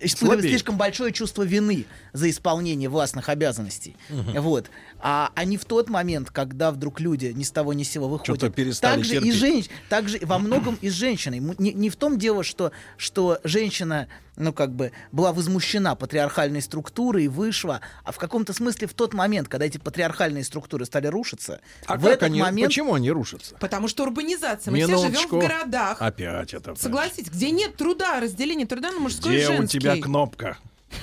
испытывает 0.00 0.40
Слабеет. 0.40 0.50
слишком 0.50 0.78
большое 0.78 1.12
чувство 1.12 1.42
вины 1.42 1.86
за 2.12 2.30
исполнение 2.30 2.88
властных 2.88 3.28
обязанностей. 3.28 3.96
Вот. 4.10 4.70
А, 5.00 5.32
а 5.34 5.44
не 5.44 5.56
в 5.56 5.64
тот 5.64 5.88
момент, 5.90 6.30
когда 6.30 6.70
вдруг 6.70 7.00
люди 7.00 7.26
ни 7.26 7.42
с 7.42 7.50
того 7.50 7.72
ни 7.72 7.82
с 7.82 7.90
сего 7.90 8.08
выходят. 8.08 8.36
Что-то 8.38 8.52
перестали 8.52 8.96
также 8.96 9.16
и 9.16 9.18
терпеть. 9.18 9.34
женщ... 9.34 9.66
также 9.88 10.18
во 10.22 10.38
многом 10.38 10.78
и 10.84 10.90
с 10.90 10.92
женщиной. 10.92 11.40
Не, 11.58 11.72
не 11.72 11.90
в 11.90 11.96
том 11.96 12.18
дело, 12.18 12.44
что, 12.44 12.70
что 12.96 13.38
женщина, 13.44 14.06
ну, 14.36 14.52
как 14.52 14.72
бы, 14.74 14.92
была 15.12 15.32
возмущена 15.32 15.94
патриархальной 15.94 16.60
структурой 16.60 17.24
и 17.24 17.28
вышла, 17.28 17.80
а 18.04 18.12
в 18.12 18.18
каком-то 18.18 18.52
смысле 18.52 18.86
в 18.86 18.94
тот 18.94 19.14
момент, 19.14 19.48
когда 19.48 19.66
эти 19.66 19.78
патриархальные 19.78 20.44
структуры 20.44 20.84
стали 20.84 21.06
рушиться, 21.06 21.60
А 21.86 21.96
в 21.96 22.02
как 22.02 22.10
этот 22.12 22.22
они, 22.24 22.40
момент... 22.40 22.68
почему 22.68 22.94
они 22.94 23.10
рушатся? 23.10 23.56
Потому 23.60 23.88
что 23.88 24.02
урбанизация. 24.04 24.70
Мы 24.70 24.78
все 24.82 24.88
Минуточку. 24.88 25.36
живем 25.36 25.46
в 25.46 25.48
городах. 25.48 25.96
Опять 26.00 26.54
это. 26.54 26.74
Согласитесь, 26.74 27.30
где 27.32 27.50
нет 27.50 27.76
труда, 27.76 28.20
разделения 28.20 28.66
труда 28.66 28.90
на 28.92 28.98
мужской 29.00 29.34
и 29.34 29.38
Где 29.38 29.48
у 29.48 29.56
женский. 29.56 29.78
тебя 29.78 29.96
кнопка? 30.00 30.58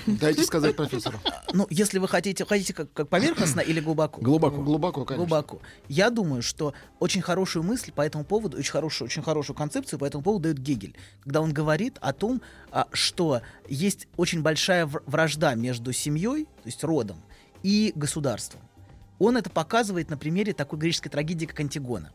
Дайте 0.06 0.43
сказать 0.43 0.75
профессору. 0.75 1.19
Ну, 1.54 1.67
если 1.69 1.99
вы 1.99 2.08
хотите, 2.08 2.45
хотите 2.45 2.73
как, 2.73 2.91
как 2.93 3.10
поверхностно 3.10 3.60
или 3.60 3.80
глубоко? 3.80 4.21
Глубоко. 4.21 4.62
Глубоко, 4.62 5.06
конечно. 5.06 5.25
глубоко. 5.25 5.62
Я 5.88 6.10
думаю, 6.10 6.41
что 6.41 6.73
очень 6.99 7.21
хорошую 7.21 7.63
мысль 7.63 7.91
по 7.91 8.01
этому 8.01 8.23
поводу, 8.23 8.58
очень 8.58 8.71
хорошую, 8.71 9.06
очень 9.08 9.21
хорошую 9.23 9.56
концепцию 9.56 9.99
по 9.99 10.06
этому 10.06 10.23
поводу 10.23 10.43
дает 10.43 10.60
Гегель, 10.60 10.95
когда 11.21 11.41
он 11.41 11.54
говорит 11.54 11.97
о 12.01 12.13
том, 12.13 12.41
а, 12.71 12.88
что 12.91 13.41
есть 13.67 14.08
очень 14.17 14.41
большая 14.41 14.86
вр- 14.86 15.04
вражда 15.06 15.56
между 15.56 15.91
семьей, 15.93 16.45
то 16.45 16.65
есть 16.65 16.84
родом, 16.84 17.21
и 17.63 17.91
государством. 17.95 18.62
Он 19.19 19.38
это 19.38 19.49
показывает 19.49 20.10
на 20.10 20.17
примере 20.17 20.54
такой 20.54 20.80
греческой 20.80 21.12
трагедии, 21.12 21.45
как 21.45 21.60
Антигона. 21.60 22.12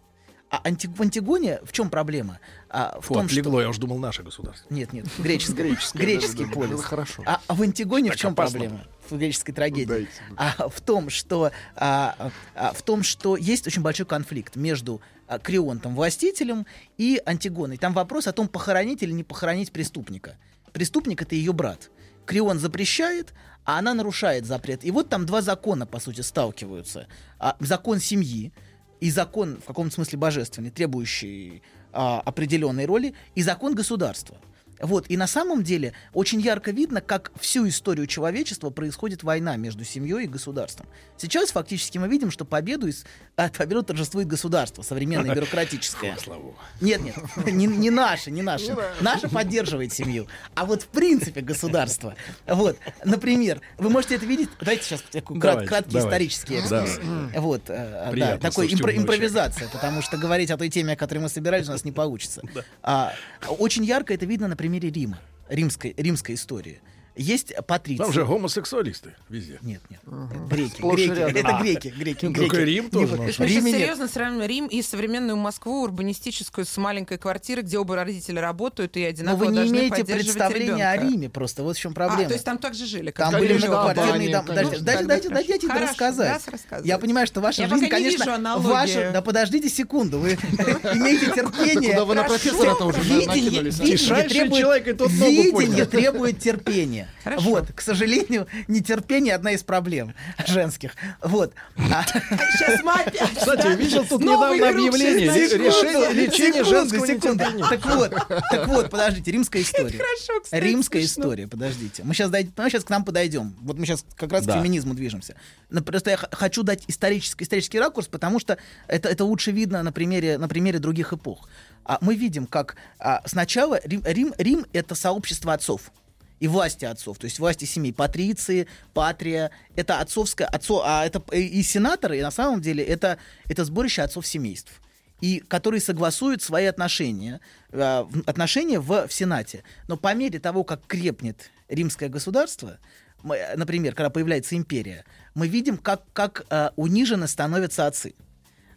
А 0.48 0.60
анти- 0.62 0.86
в 0.86 1.02
Антигоне 1.02 1.58
в 1.64 1.72
чем 1.72 1.90
проблема? 1.90 2.38
А, 2.68 2.98
в 3.00 3.06
Фу, 3.06 3.14
том, 3.14 3.28
что... 3.28 3.40
отлегло, 3.40 3.60
я 3.60 3.68
уж 3.68 3.78
думал, 3.78 3.98
наше 3.98 4.22
государство. 4.22 4.72
Нет, 4.72 4.92
нет, 4.92 5.06
греческий, 5.18 5.54
греческий 5.94 6.44
да, 6.44 6.48
да, 6.48 6.54
полис. 6.54 6.80
хорошо. 6.82 7.22
А, 7.26 7.40
а 7.48 7.54
в 7.54 7.62
Антигоне 7.62 8.12
в 8.12 8.16
чем 8.16 8.32
опасно. 8.32 8.60
проблема? 8.60 8.84
В 9.10 9.16
греческой 9.18 9.54
трагедии. 9.54 9.88
Дайте. 9.88 10.10
А 10.36 10.68
в 10.68 10.80
том, 10.80 11.10
что 11.10 11.50
а, 11.74 12.30
а, 12.54 12.72
в 12.72 12.82
том, 12.82 13.02
что 13.02 13.36
есть 13.36 13.66
очень 13.66 13.82
большой 13.82 14.06
конфликт 14.06 14.54
между 14.54 15.00
а, 15.26 15.40
Крионтом, 15.40 15.96
властителем, 15.96 16.66
и 16.96 17.20
Антигоной. 17.26 17.76
Там 17.76 17.92
вопрос 17.92 18.28
о 18.28 18.32
том, 18.32 18.46
похоронить 18.46 19.02
или 19.02 19.12
не 19.12 19.24
похоронить 19.24 19.72
преступника. 19.72 20.36
Преступник 20.72 21.22
это 21.22 21.34
ее 21.34 21.52
брат. 21.52 21.90
Крион 22.24 22.58
запрещает, 22.58 23.32
а 23.64 23.78
она 23.78 23.94
нарушает 23.94 24.46
запрет. 24.46 24.84
И 24.84 24.90
вот 24.92 25.08
там 25.08 25.26
два 25.26 25.42
закона, 25.42 25.86
по 25.86 25.98
сути, 25.98 26.20
сталкиваются. 26.20 27.08
А, 27.38 27.56
закон 27.58 27.98
семьи 27.98 28.52
и 29.00 29.10
закон, 29.10 29.58
в 29.60 29.64
каком-то 29.64 29.94
смысле 29.94 30.18
божественный, 30.18 30.70
требующий 30.70 31.62
а, 31.92 32.20
определенной 32.20 32.86
роли, 32.86 33.14
и 33.34 33.42
закон 33.42 33.74
государства. 33.74 34.36
Вот, 34.80 35.06
и 35.08 35.16
на 35.16 35.26
самом 35.26 35.62
деле 35.62 35.92
очень 36.12 36.40
ярко 36.40 36.70
видно, 36.70 37.00
как 37.00 37.32
всю 37.40 37.66
историю 37.68 38.06
человечества 38.06 38.70
происходит 38.70 39.22
война 39.22 39.56
между 39.56 39.84
семьей 39.84 40.24
и 40.24 40.26
государством. 40.26 40.86
Сейчас 41.16 41.50
фактически 41.50 41.98
мы 41.98 42.08
видим, 42.08 42.30
что 42.30 42.44
победу, 42.44 42.86
из, 42.86 43.04
а, 43.36 43.48
победу 43.48 43.82
торжествует 43.82 44.28
государство, 44.28 44.82
современное 44.82 45.34
бюрократическое. 45.34 46.16
Славу. 46.16 46.56
Нет, 46.80 47.00
нет, 47.00 47.16
не, 47.46 47.66
не 47.66 47.90
наше, 47.90 48.30
не 48.30 48.42
наше. 48.42 48.76
Наше 49.00 49.28
поддерживает 49.28 49.92
семью. 49.92 50.26
А 50.54 50.66
вот 50.66 50.82
в 50.82 50.88
принципе 50.88 51.40
государство. 51.40 52.14
Вот, 52.46 52.78
например, 53.04 53.60
вы 53.78 53.88
можете 53.90 54.16
это 54.16 54.26
видеть. 54.26 54.50
Давайте 54.60 54.84
сейчас 54.84 55.02
такой 55.10 55.38
крат- 55.40 55.66
краткий 55.66 55.92
давайте. 55.92 56.08
исторический 56.08 56.54
экскурс. 56.56 56.98
Давай. 56.98 57.38
Вот, 57.38 57.62
э, 57.68 58.12
да, 58.16 58.38
такой 58.38 58.68
импро- 58.68 58.96
импровизация, 58.96 59.68
потому 59.68 60.02
что 60.02 60.16
говорить 60.18 60.50
о 60.50 60.56
той 60.58 60.68
теме, 60.68 60.92
о 60.92 60.96
которой 60.96 61.18
мы 61.18 61.28
собирались, 61.28 61.68
у 61.68 61.72
нас 61.72 61.84
не 61.84 61.92
получится. 61.92 62.42
А, 62.82 63.12
очень 63.58 63.84
ярко 63.84 64.14
это 64.14 64.26
видно 64.26 64.48
на 64.48 64.56
примере 64.66 64.90
Рима, 64.90 65.20
римской, 65.48 65.94
римской 65.96 66.34
истории. 66.34 66.80
Есть 67.16 67.54
патриции. 67.66 68.02
Там 68.02 68.12
же 68.12 68.24
гомосексуалисты 68.24 69.14
везде. 69.30 69.58
Нет, 69.62 69.80
нет. 69.88 70.00
это 70.04 70.54
Греки. 70.54 70.82
Рядом. 71.16 71.36
Это 71.36 71.56
А. 71.56 71.62
греки. 71.62 71.88
Греки. 71.88 72.26
Ну, 72.26 72.32
греки. 72.32 72.48
только 72.50 72.62
Рим 72.64 72.84
Не 72.84 72.90
тоже 72.90 73.16
сейчас 73.32 73.38
Риме 73.48 73.70
нет. 73.70 73.80
серьезно 73.80 74.08
сравниваем 74.08 74.48
Рим 74.48 74.66
и 74.66 74.82
современную 74.82 75.36
Москву, 75.36 75.82
урбанистическую, 75.82 76.66
с 76.66 76.76
маленькой 76.76 77.16
квартиры, 77.18 77.62
где 77.62 77.78
оба 77.78 77.96
родителя 77.96 78.42
работают 78.42 78.96
и 78.98 79.02
Но 79.02 79.06
одинаково 79.08 79.44
вы 79.46 79.52
не 79.52 79.68
имеете 79.68 80.04
представления 80.04 80.90
о. 80.90 80.96
Риме 80.96 81.30
просто. 81.30 81.62
Вот 81.62 81.76
в 81.76 81.80
чем 81.80 81.92
А, 81.92 81.94
проблема. 81.94 82.28
то 82.28 82.34
есть 82.34 82.44
там 82.44 82.58
так 82.58 82.74
же 82.74 82.84
жили, 82.86 83.10
Там 83.10 83.32
были 83.32 83.54
многоквартирные 83.54 84.30
дома. 84.32 84.48
Дайте, 84.54 84.78
дайте, 84.80 85.04
дайте, 85.04 85.28
дайте 85.30 85.68
Хорошо, 85.68 85.86
рассказать. 85.86 86.84
Я 86.84 86.98
понимаю, 86.98 87.26
что 87.26 87.40
ваша 87.40 87.62
Я 87.62 87.68
жизнь, 87.68 87.84
не 87.84 87.88
конечно, 87.90 88.58
ваша... 88.58 89.10
Да 89.12 89.22
подождите 89.22 89.68
секунду, 89.70 90.18
вы 90.18 90.32
имеете 90.34 91.26
терпение. 91.32 91.90
Куда 91.92 92.04
вы 92.04 92.14
на 92.14 92.24
профессора-то 92.24 92.84
уже 92.84 92.98
накинулись? 92.98 93.80
а? 93.80 93.82
видение 93.84 93.96
Тишайший 93.96 94.28
требует, 94.28 94.60
человек, 94.62 94.88
и 94.88 94.92
тот 94.92 95.10
ногу 95.12 95.24
видение 95.26 95.52
поднял. 95.52 95.86
требует 95.86 96.38
терпения. 96.40 97.05
Хорошо. 97.24 97.42
Вот, 97.50 97.72
к 97.72 97.80
сожалению, 97.80 98.46
нетерпение 98.68 99.34
одна 99.34 99.52
из 99.52 99.62
проблем 99.62 100.14
женских. 100.46 100.92
Вот. 101.22 101.52
А- 101.92 102.04
Сейчас 102.04 102.82
мы 102.82 102.92
опять. 102.92 103.34
Кстати, 103.36 103.76
видел 103.76 104.04
тут 104.04 104.22
новый 104.22 104.56
недавно 104.58 104.78
объявление 104.78 105.26
решение 105.26 106.12
лечения 106.12 106.64
Секунду, 106.64 106.70
женского 106.70 107.06
секунду. 107.06 107.44
Так 107.68 107.84
вот, 107.86 108.10
так 108.50 108.66
вот, 108.68 108.90
подождите, 108.90 109.30
римская 109.32 109.62
история. 109.62 109.98
Хорошо, 109.98 110.40
кстати, 110.42 110.62
Римская 110.62 111.02
смешно. 111.02 111.22
история, 111.24 111.46
подождите. 111.48 112.02
Мы 112.04 112.14
сейчас, 112.14 112.30
мы 112.30 112.70
сейчас 112.70 112.84
к 112.84 112.90
нам 112.90 113.04
подойдем. 113.04 113.54
Вот 113.62 113.78
мы 113.78 113.86
сейчас 113.86 114.04
как 114.16 114.32
раз 114.32 114.44
Да. 114.44 114.54
к 114.54 114.62
феминизму 114.62 114.94
движемся. 114.94 115.34
Но 115.70 115.82
просто 115.82 116.10
я 116.10 116.16
хочу 116.16 116.62
дать 116.62 116.84
исторический, 116.88 117.44
исторический 117.44 117.78
ракурс, 117.80 118.06
потому 118.06 118.38
что 118.40 118.56
это, 118.86 119.08
это 119.08 119.24
лучше 119.24 119.50
видно 119.50 119.82
на 119.82 119.92
примере, 119.92 120.38
на 120.38 120.48
примере 120.48 120.78
других 120.78 121.12
эпох. 121.12 121.48
А 121.84 121.98
мы 122.00 122.14
видим, 122.16 122.46
как 122.46 122.76
а, 122.98 123.22
сначала 123.26 123.80
Рим, 123.84 124.02
Рим, 124.04 124.34
Рим— 124.38 124.66
это 124.72 124.94
сообщество 124.94 125.52
отцов 125.52 125.92
и 126.40 126.48
власти 126.48 126.84
отцов, 126.84 127.18
то 127.18 127.24
есть 127.24 127.38
власти 127.38 127.64
семей, 127.64 127.92
патриции, 127.92 128.66
патрия, 128.94 129.50
это 129.74 130.00
отцовское, 130.00 130.46
отцо, 130.46 130.82
а 130.84 131.06
это 131.06 131.22
и 131.34 131.62
сенаторы, 131.62 132.18
и 132.18 132.22
на 132.22 132.30
самом 132.30 132.60
деле 132.60 132.84
это, 132.84 133.18
это 133.48 133.64
сборище 133.64 134.02
отцов 134.02 134.26
семейств 134.26 134.80
и 135.20 135.40
которые 135.40 135.80
согласуют 135.80 136.42
свои 136.42 136.66
отношения, 136.66 137.40
э, 137.72 138.04
отношения 138.26 138.80
в, 138.80 139.06
в 139.06 139.12
Сенате. 139.12 139.62
Но 139.88 139.96
по 139.96 140.14
мере 140.14 140.38
того, 140.38 140.64
как 140.64 140.86
крепнет 140.86 141.50
римское 141.68 142.08
государство, 142.08 142.78
мы, 143.22 143.36
э, 143.36 143.56
например, 143.56 143.94
когда 143.94 144.10
появляется 144.10 144.56
империя, 144.56 145.04
мы 145.34 145.48
видим, 145.48 145.78
как, 145.78 146.02
как 146.12 146.44
э, 146.50 146.70
унижены 146.76 147.28
становятся 147.28 147.86
отцы. 147.86 148.14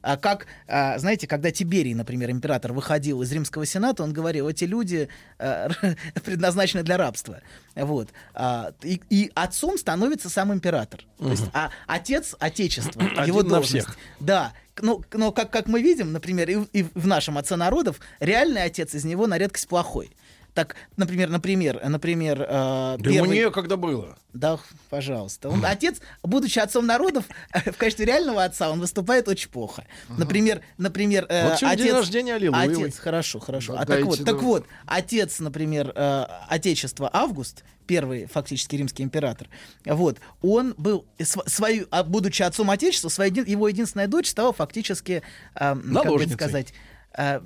А 0.01 0.15
как, 0.17 0.47
а, 0.67 0.97
знаете, 0.97 1.27
когда 1.27 1.51
Тиберий, 1.51 1.93
например, 1.93 2.31
император, 2.31 2.71
выходил 2.73 3.21
из 3.21 3.31
Римского 3.31 3.65
Сената, 3.65 4.03
он 4.03 4.13
говорил, 4.13 4.47
эти 4.47 4.63
люди 4.63 5.09
э, 5.39 5.69
предназначены 6.23 6.83
для 6.83 6.97
рабства. 6.97 7.41
Вот. 7.75 8.09
А, 8.33 8.71
и, 8.81 9.01
и 9.09 9.31
отцом 9.35 9.77
становится 9.77 10.29
сам 10.29 10.53
император. 10.53 11.01
То 11.17 11.29
есть, 11.29 11.43
а 11.53 11.69
отец 11.87 12.35
Отечества, 12.39 13.01
Один 13.17 13.25
его 13.25 13.43
на 13.43 13.49
должность. 13.49 13.87
всех. 13.87 13.97
Да. 14.19 14.53
Ну, 14.81 15.03
но 15.13 15.33
как, 15.33 15.51
как 15.51 15.67
мы 15.67 15.81
видим, 15.81 16.13
например, 16.13 16.49
и, 16.49 16.55
в- 16.55 16.69
и 16.71 16.83
в 16.83 17.05
нашем 17.05 17.37
отце 17.37 17.57
народов, 17.57 17.99
реальный 18.21 18.63
отец 18.63 18.95
из 18.95 19.03
него 19.03 19.27
на 19.27 19.37
редкость 19.37 19.67
плохой. 19.67 20.11
Так, 20.53 20.75
например, 20.97 21.29
например, 21.29 21.79
например, 21.87 22.41
э, 22.41 22.45
Да 22.47 23.09
первый- 23.09 23.29
некогда 23.37 23.77
было. 23.77 24.17
да, 24.33 24.59
пожалуйста. 24.89 25.49
Он, 25.49 25.63
отец, 25.65 26.01
будучи 26.23 26.59
отцом 26.59 26.85
народов, 26.85 27.25
в 27.65 27.77
качестве 27.77 28.05
реального 28.05 28.43
отца 28.43 28.69
он 28.71 28.79
выступает 28.79 29.27
очень 29.27 29.49
плохо. 29.49 29.85
Например, 30.17 30.61
например, 30.77 31.25
э, 31.29 31.49
Вот 31.51 31.63
отец, 31.63 31.85
день 31.85 31.93
рождения 31.93 32.35
Аллилуевой. 32.35 32.83
отец, 32.85 32.97
хорошо, 32.99 33.39
хорошо. 33.39 33.73
Да, 33.73 33.81
а 33.81 33.85
так 33.85 34.03
вот, 34.03 34.23
так 34.25 34.41
вот, 34.41 34.65
отец, 34.85 35.39
например, 35.39 35.93
э, 35.95 36.25
отечества 36.47 37.09
Август, 37.13 37.63
первый 37.87 38.25
фактически 38.27 38.75
римский 38.75 39.01
император, 39.03 39.47
вот, 39.85 40.17
он 40.43 40.75
был 40.77 41.05
св- 41.19 41.47
свою, 41.47 41.87
а, 41.89 42.03
будучи 42.03 42.43
отцом 42.43 42.69
отечества, 42.69 43.09
еди- 43.25 43.49
его 43.49 43.67
единственная 43.67 44.07
дочь 44.07 44.29
стала 44.29 44.53
фактически, 44.53 45.23
э, 45.55 45.75
как 45.93 46.07
бы 46.07 46.27
сказать, 46.27 46.73
э, 47.17 47.39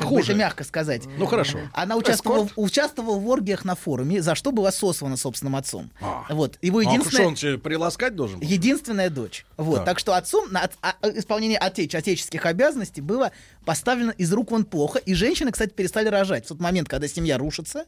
Хуже. 0.00 0.32
это 0.32 0.38
мягко 0.38 0.64
сказать. 0.64 1.02
Ну 1.18 1.26
хорошо. 1.26 1.58
Она 1.72 1.96
участвовала, 1.96 2.48
участвовала 2.56 3.18
в 3.18 3.26
оргиях 3.28 3.64
на 3.64 3.74
форуме, 3.74 4.22
за 4.22 4.34
что 4.34 4.52
была 4.52 4.70
сослана 4.72 5.16
собственным 5.16 5.56
отцом. 5.56 5.90
А. 6.00 6.24
Вот. 6.30 6.58
Его 6.62 6.78
А 6.80 6.82
что, 6.82 6.90
единственная, 6.92 7.26
он 7.28 7.34
тебе 7.34 7.58
приласкать 7.58 8.14
должен 8.14 8.40
был? 8.40 8.46
единственная 8.46 9.10
дочь. 9.10 9.44
Вот. 9.56 9.76
Так. 9.78 9.84
Так. 9.86 9.98
что 9.98 10.14
отцом 10.14 10.52
на 10.52 10.60
от- 10.64 10.72
а- 10.82 10.94
а- 11.00 11.10
исполнение 11.10 11.58
отеч- 11.58 11.96
отеческих 11.96 12.46
обязанностей 12.46 13.00
было 13.00 13.32
поставлено 13.64 14.10
из 14.12 14.32
рук 14.32 14.50
вон 14.50 14.64
плохо. 14.64 14.98
И 14.98 15.14
женщины, 15.14 15.50
кстати, 15.50 15.70
перестали 15.70 16.08
рожать. 16.08 16.44
В 16.44 16.48
тот 16.48 16.60
момент, 16.60 16.88
когда 16.88 17.08
семья 17.08 17.36
рушится, 17.38 17.84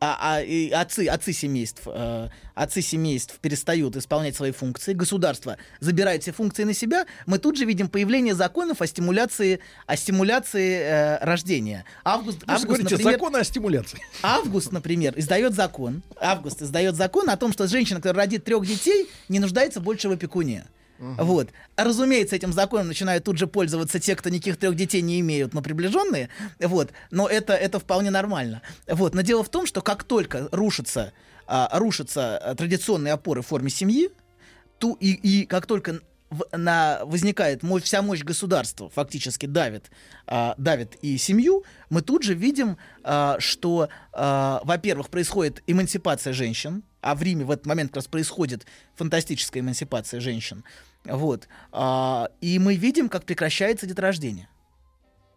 а, 0.00 0.16
а 0.20 0.42
и 0.42 0.70
отцы, 0.70 1.06
отцы 1.08 1.32
семейств, 1.32 1.82
э, 1.86 2.28
отцы 2.54 2.80
семейств 2.80 3.38
перестают 3.40 3.96
исполнять 3.96 4.34
свои 4.34 4.50
функции, 4.50 4.94
государство 4.94 5.58
забирает 5.80 6.22
все 6.22 6.32
функции 6.32 6.64
на 6.64 6.72
себя, 6.72 7.06
мы 7.26 7.38
тут 7.38 7.58
же 7.58 7.66
видим 7.66 7.88
появление 7.88 8.34
законов 8.34 8.80
о 8.80 8.86
стимуляции, 8.86 9.60
о 9.86 9.96
стимуляции 9.96 10.78
э, 10.80 11.24
рождения. 11.24 11.84
Август, 12.02 12.38
Вы 12.46 12.52
август 12.52 12.66
говорите, 12.66 12.94
например, 12.94 13.12
законы 13.12 13.36
о 13.36 13.44
стимуляции. 13.44 14.00
Август, 14.22 14.72
например, 14.72 15.14
издает 15.18 15.54
закон. 15.54 16.02
Август 16.18 16.62
издает 16.62 16.94
закон 16.96 17.28
о 17.28 17.36
том, 17.36 17.52
что 17.52 17.68
женщина, 17.68 18.00
которая 18.00 18.24
родит 18.24 18.44
трех 18.44 18.66
детей, 18.66 19.06
не 19.28 19.38
нуждается 19.38 19.80
больше 19.80 20.08
в 20.08 20.12
опекуне. 20.12 20.64
Вот. 21.00 21.48
А, 21.76 21.84
разумеется, 21.84 22.36
этим 22.36 22.52
законом 22.52 22.88
начинают 22.88 23.24
тут 23.24 23.38
же 23.38 23.46
пользоваться 23.46 23.98
те, 23.98 24.14
кто 24.14 24.28
никаких 24.28 24.58
трех 24.58 24.76
детей 24.76 25.00
не 25.00 25.18
имеют, 25.20 25.54
но 25.54 25.62
приближенные. 25.62 26.28
Вот. 26.60 26.92
Но 27.10 27.26
это, 27.26 27.54
это 27.54 27.80
вполне 27.80 28.10
нормально. 28.10 28.60
Вот. 28.86 29.14
Но 29.14 29.22
дело 29.22 29.42
в 29.42 29.48
том, 29.48 29.66
что 29.66 29.80
как 29.80 30.04
только 30.04 30.48
рушатся, 30.52 31.12
а, 31.46 31.70
рушатся 31.78 32.36
а, 32.38 32.54
традиционные 32.54 33.14
опоры 33.14 33.40
в 33.42 33.46
форме 33.46 33.70
семьи, 33.70 34.10
ту, 34.78 34.94
и, 35.00 35.12
и 35.12 35.46
как 35.46 35.66
только 35.66 36.00
в- 36.30 36.56
на, 36.56 37.00
возникает 37.04 37.62
мощь, 37.62 37.82
вся 37.84 38.02
мощь 38.02 38.22
государства, 38.22 38.88
фактически 38.88 39.46
давит, 39.46 39.90
а, 40.26 40.54
давит 40.58 40.96
и 41.02 41.18
семью, 41.18 41.64
мы 41.88 42.02
тут 42.02 42.22
же 42.22 42.34
видим, 42.34 42.76
а, 43.02 43.36
что, 43.40 43.88
а, 44.12 44.60
во-первых, 44.64 45.08
происходит 45.08 45.62
эмансипация 45.66 46.32
женщин, 46.32 46.82
а 47.00 47.14
в 47.14 47.22
Риме 47.22 47.44
в 47.44 47.50
этот 47.50 47.66
момент 47.66 47.90
как 47.90 47.96
раз 47.96 48.06
происходит 48.06 48.66
фантастическая 48.94 49.62
эмансипация 49.62 50.20
женщин. 50.20 50.64
Вот. 51.04 51.48
А, 51.72 52.28
и 52.40 52.58
мы 52.58 52.74
видим, 52.74 53.08
как 53.08 53.24
прекращается 53.24 53.86
деторождение. 53.86 54.48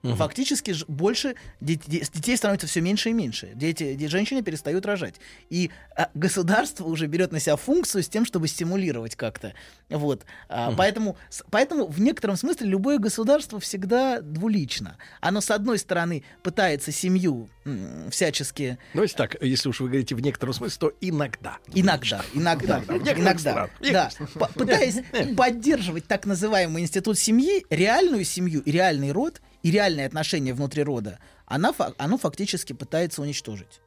Фактически 0.03 0.71
ж- 0.71 0.83
больше 0.89 1.35
де- 1.61 1.75
де- 1.75 1.99
детей 2.13 2.35
становится 2.35 2.67
все 2.67 2.81
меньше 2.81 3.09
и 3.09 3.13
меньше. 3.13 3.51
Дети, 3.55 3.93
де- 3.93 4.09
женщины 4.09 4.41
перестают 4.43 4.85
рожать. 4.85 5.15
И 5.49 5.71
а, 5.95 6.09
государство 6.13 6.85
уже 6.85 7.07
берет 7.07 7.31
на 7.31 7.39
себя 7.39 7.55
функцию 7.55 8.03
с 8.03 8.09
тем, 8.09 8.25
чтобы 8.25 8.49
стимулировать 8.49 9.15
как-то. 9.15 9.53
Вот. 9.89 10.25
А, 10.49 10.73
поэтому, 10.75 11.17
поэтому 11.49 11.87
в 11.87 12.01
некотором 12.01 12.35
смысле 12.35 12.67
любое 12.67 12.97
государство 12.97 13.59
всегда 13.61 14.19
двулично. 14.19 14.97
Оно, 15.21 15.39
с 15.39 15.49
одной 15.49 15.77
стороны, 15.79 16.23
пытается 16.41 16.91
семью 16.91 17.49
всячески 18.09 18.77
Давайте 18.93 19.15
так, 19.15 19.41
если 19.41 19.69
уж 19.69 19.79
вы 19.79 19.87
говорите 19.87 20.15
в 20.15 20.19
некотором 20.19 20.53
смысле, 20.53 20.77
то 20.79 20.93
иногда. 20.99 21.57
Иногда, 21.73 22.21
иногда, 22.33 22.81
иногда, 22.89 23.69
да, 23.79 24.11
пытаясь 24.53 24.97
поддерживать 25.37 26.07
так 26.07 26.25
называемый 26.25 26.83
институт 26.83 27.17
семьи, 27.17 27.65
реальную 27.69 28.25
семью 28.25 28.61
и 28.61 28.71
реальный 28.71 29.11
род 29.11 29.41
и 29.63 29.71
реальные 29.71 30.05
отношения 30.05 30.53
внутри 30.53 30.83
рода, 30.83 31.19
она, 31.45 31.73
оно 31.97 32.17
фактически 32.17 32.73
пытается 32.73 33.21
уничтожить. 33.21 33.81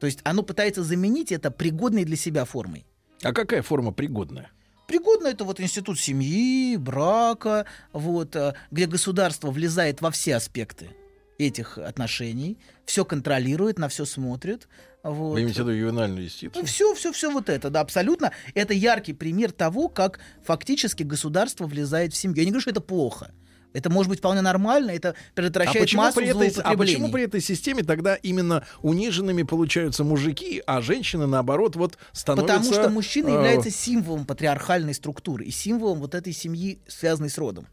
То 0.00 0.06
есть 0.06 0.20
оно 0.24 0.42
пытается 0.42 0.82
заменить 0.82 1.30
это 1.30 1.50
пригодной 1.50 2.04
для 2.04 2.16
себя 2.16 2.44
формой. 2.44 2.86
А 3.22 3.32
какая 3.32 3.62
форма 3.62 3.92
пригодная? 3.92 4.50
Пригодно 4.88 5.28
это 5.28 5.44
вот 5.44 5.60
институт 5.60 5.98
семьи, 6.00 6.76
брака, 6.76 7.66
вот, 7.92 8.34
э, 8.34 8.54
где 8.70 8.86
государство 8.86 9.50
влезает 9.50 10.00
во 10.00 10.10
все 10.10 10.36
аспекты 10.36 10.90
этих 11.38 11.78
отношений, 11.78 12.58
все 12.84 13.04
контролирует, 13.04 13.78
на 13.78 13.88
все 13.88 14.04
смотрит. 14.04 14.68
Вот. 15.02 15.34
Вы 15.34 15.42
имеете 15.42 15.62
в 15.62 15.66
виду 15.66 15.76
ювенальную 15.76 16.24
юстицию? 16.24 16.64
Все, 16.66 16.94
все, 16.94 17.12
все 17.12 17.30
вот 17.30 17.48
это, 17.48 17.70
да, 17.70 17.80
абсолютно. 17.80 18.32
Это 18.54 18.74
яркий 18.74 19.12
пример 19.12 19.52
того, 19.52 19.88
как 19.88 20.20
фактически 20.44 21.02
государство 21.02 21.66
влезает 21.66 22.12
в 22.12 22.16
семью. 22.16 22.36
Я 22.36 22.44
не 22.44 22.50
говорю, 22.50 22.62
что 22.62 22.70
это 22.70 22.80
плохо. 22.80 23.32
Это 23.72 23.90
может 23.90 24.10
быть 24.10 24.18
вполне 24.18 24.40
нормально, 24.40 24.90
это 24.90 25.10
А 25.10 25.14
предотвращает 25.34 25.80
почему, 25.80 26.02
массу 26.02 26.20
при 26.20 26.28
этой, 26.28 26.62
а 26.62 26.76
почему 26.76 27.10
при 27.10 27.24
этой 27.24 27.40
системе 27.40 27.82
тогда 27.82 28.14
именно 28.16 28.64
униженными 28.82 29.42
получаются 29.42 30.04
мужики, 30.04 30.62
а 30.66 30.80
женщины, 30.80 31.26
наоборот, 31.26 31.76
вот 31.76 31.98
становятся... 32.12 32.56
Потому 32.56 32.74
что 32.74 32.90
мужчина 32.90 33.28
э, 33.28 33.32
является 33.32 33.70
символом 33.70 34.24
патриархальной 34.24 34.94
структуры 34.94 35.44
и 35.44 35.50
символом 35.50 36.00
вот 36.00 36.14
этой 36.14 36.32
семьи, 36.32 36.78
связанной 36.86 37.30
с 37.30 37.38
родом. 37.38 37.66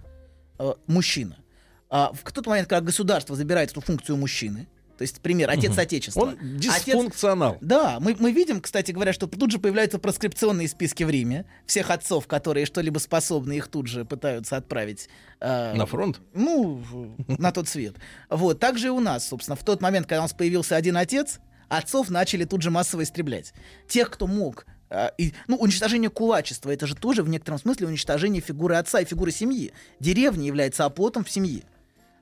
Э, 0.58 0.74
мужчина. 0.88 1.38
А 1.90 2.12
в 2.14 2.32
тот 2.32 2.46
момент, 2.46 2.68
когда 2.68 2.82
государство 2.82 3.36
забирает 3.36 3.72
эту 3.72 3.82
функцию 3.82 4.18
мужчины, 4.18 4.68
то 5.00 5.04
есть, 5.04 5.22
пример, 5.22 5.50
отец 5.50 5.78
Отечества. 5.78 6.20
Он 6.24 6.30
Отец- 6.34 6.84
дисфункционал. 6.84 7.58
Да, 7.62 8.02
мы, 8.02 8.18
мы 8.20 8.34
видим, 8.34 8.60
кстати 8.60 8.92
говоря, 8.92 9.14
что 9.14 9.28
тут 9.28 9.50
же 9.50 9.58
появляются 9.58 9.98
проскрипционные 9.98 10.68
списки 10.68 11.06
в 11.06 11.10
Риме. 11.10 11.46
Всех 11.66 11.90
отцов, 11.90 12.28
которые 12.28 12.66
что-либо 12.66 12.98
способны, 13.00 13.54
их 13.54 13.70
тут 13.70 13.88
же 13.88 14.04
пытаются 14.04 14.58
отправить... 14.58 15.08
э, 15.40 15.74
На 15.74 15.86
фронт? 15.86 16.20
Ну, 16.34 16.84
на 17.30 17.54
тот 17.54 17.70
свет. 17.70 17.96
Вот, 18.30 18.60
также 18.60 18.88
и 18.88 18.90
у 18.90 19.00
нас, 19.00 19.26
собственно, 19.26 19.56
в 19.56 19.64
тот 19.64 19.80
момент, 19.82 20.06
когда 20.06 20.20
у 20.20 20.24
нас 20.24 20.34
появился 20.34 20.76
один 20.76 20.98
отец, 20.98 21.40
отцов 21.70 22.10
начали 22.10 22.44
тут 22.44 22.62
же 22.62 22.70
массово 22.70 23.04
истреблять. 23.04 23.54
Тех, 23.88 24.12
кто 24.12 24.28
мог 24.28 24.66
а, 24.90 25.14
и, 25.18 25.34
ну, 25.48 25.56
уничтожение 25.56 26.10
кулачества, 26.10 26.72
это 26.72 26.88
же 26.88 26.96
тоже 26.96 27.24
в 27.24 27.30
некотором 27.30 27.58
смысле 27.58 27.88
уничтожение 27.88 28.42
фигуры 28.42 28.76
отца 28.76 29.00
и 29.00 29.06
фигуры 29.06 29.32
семьи. 29.32 29.72
Деревня 30.02 30.46
является 30.46 30.84
оплотом 30.84 31.24
в 31.24 31.30
семье. 31.32 31.64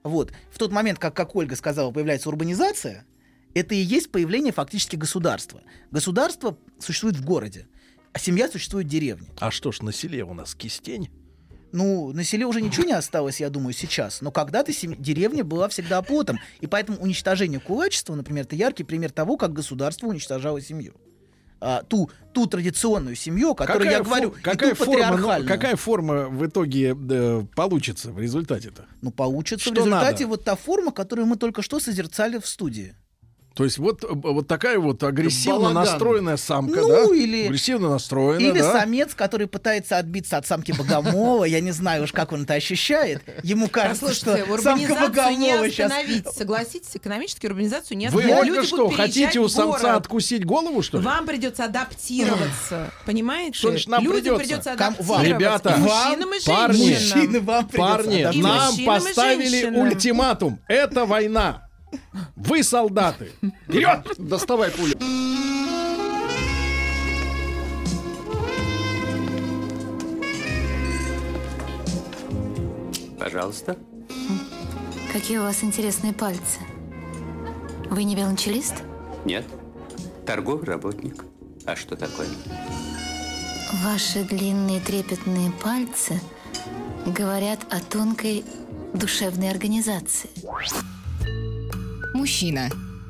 Вот. 0.04 0.32
В 0.52 0.58
тот 0.58 0.72
момент, 0.72 1.00
как, 1.00 1.16
как 1.16 1.36
Ольга 1.36 1.56
сказала, 1.56 1.92
появляется 1.92 2.30
урбанизация, 2.30 3.06
это 3.54 3.76
и 3.76 3.80
есть 3.80 4.12
появление 4.12 4.54
фактически 4.54 4.96
государства. 4.96 5.62
Государство 5.92 6.58
существует 6.80 7.16
в 7.18 7.26
городе, 7.26 7.68
а 8.14 8.20
семья 8.20 8.50
существует 8.50 8.88
в 8.88 8.90
деревне. 8.90 9.30
А 9.40 9.52
что 9.52 9.72
ж, 9.72 9.82
на 9.82 9.92
селе 9.92 10.24
у 10.24 10.34
нас 10.34 10.56
кистень? 10.56 11.10
Ну, 11.74 12.14
на 12.14 12.24
селе 12.24 12.46
уже 12.46 12.62
ничего 12.62 12.86
не 12.86 12.94
осталось, 12.94 13.40
я 13.42 13.50
думаю, 13.50 13.74
сейчас. 13.74 14.22
Но 14.22 14.32
когда-то 14.32 14.72
сем- 14.72 14.96
деревня 15.02 15.44
была 15.44 15.68
всегда 15.68 15.98
оплотом. 15.98 16.40
И 16.62 16.68
поэтому 16.68 16.98
уничтожение 17.00 17.60
кулачества, 17.60 18.16
например, 18.16 18.46
это 18.46 18.56
яркий 18.56 18.84
пример 18.84 19.12
того, 19.12 19.38
как 19.38 19.54
государство 19.54 20.08
уничтожало 20.08 20.62
семью. 20.62 20.96
А, 21.60 21.84
ту, 21.84 22.10
ту 22.34 22.46
традиционную 22.48 23.16
семью, 23.16 23.52
о 23.52 23.56
которой 23.56 23.78
Какая 23.86 23.92
я 23.94 24.00
фо- 24.00 24.06
говорю, 24.06 24.34
какая 24.44 24.72
и 24.72 24.76
ту 24.76 24.86
форма, 24.86 25.18
ну, 25.18 25.46
какая 25.48 25.76
форма 25.76 26.28
в 26.30 26.46
итоге 26.46 26.96
э, 27.10 27.44
получится 27.56 28.12
в 28.12 28.20
результате-то? 28.20 28.86
Ну, 29.02 29.12
получится 29.12 29.70
в 29.70 29.74
Что 29.74 29.86
результате 29.86 30.24
надо? 30.24 30.28
вот 30.28 30.44
та 30.44 30.56
форма, 30.56 30.92
которую 30.92 31.26
мы 31.28 31.36
только 31.38 31.62
что 31.62 31.80
созерцали 31.80 32.38
в 32.40 32.48
студии. 32.48 32.96
То 33.58 33.64
есть 33.64 33.80
вот, 33.80 34.04
э, 34.04 34.08
вот 34.12 34.48
такая 34.48 34.78
вот 34.78 35.02
агрессивно 35.02 35.60
Балаган. 35.60 35.84
настроенная 35.84 36.38
самка, 36.38 36.82
Ну, 36.82 36.88
да? 36.90 37.16
или- 37.16 37.46
Агрессивно 37.48 37.90
настроенная, 37.90 38.52
Или 38.52 38.60
да? 38.60 38.72
самец, 38.72 39.16
который 39.16 39.48
пытается 39.48 39.98
отбиться 39.98 40.38
от 40.38 40.46
самки 40.46 40.74
Богомола, 40.74 41.44
я 41.44 41.60
не 41.60 41.72
знаю 41.72 42.04
уж, 42.04 42.12
как 42.12 42.34
он 42.34 42.44
это 42.44 42.54
ощущает. 42.54 43.24
Ему 43.42 43.68
кажется, 43.68 44.14
что 44.14 44.38
самка 44.62 44.94
Богомола 44.94 45.70
сейчас... 45.72 45.92
остановить. 45.92 46.28
Согласитесь, 46.32 46.92
экономически 46.94 47.48
урбанизацию 47.48 47.98
не 47.98 48.10
Вы, 48.10 48.22
остановить. 48.22 48.42
Ольга, 48.44 48.56
Люди 48.58 48.68
что, 48.68 48.90
хотите 48.92 49.40
у 49.40 49.48
самца 49.50 49.96
откусить 49.96 50.46
голову, 50.46 50.84
что 50.84 51.00
ли? 51.00 51.04
Вам 51.06 51.26
придется 51.26 51.64
адаптироваться, 51.64 52.92
понимаете? 53.08 53.58
Что 53.58 53.70
значит 53.70 53.88
нам 53.88 54.04
Людям 54.04 54.38
придется? 54.38 54.74
Ребята, 55.22 55.78
мужчинам 55.78 56.34
и 56.34 56.46
парни, 56.46 56.98
Парни, 57.76 58.42
нам 58.42 58.76
поставили 58.86 59.66
ультиматум. 59.76 60.60
Это 60.68 61.06
война. 61.06 61.67
Вы 62.36 62.64
солдаты. 62.64 63.32
Вперед! 63.68 64.08
Доставай 64.18 64.72
пулю. 64.72 64.94
Пожалуйста. 73.20 73.78
Какие 75.12 75.40
у 75.40 75.44
вас 75.44 75.64
интересные 75.64 76.14
пальцы. 76.14 76.60
Вы 77.90 78.04
не 78.04 78.16
велончелист? 78.16 78.76
Нет. 79.26 79.46
Торговый 80.26 80.66
работник. 80.66 81.26
А 81.66 81.76
что 81.76 81.96
такое? 81.96 82.28
Ваши 83.84 84.24
длинные 84.24 84.80
трепетные 84.80 85.52
пальцы 85.52 86.22
говорят 87.06 87.60
о 87.70 87.82
тонкой 87.82 88.46
душевной 88.94 89.50
организации. 89.50 90.30
Мужчина. 92.14 92.70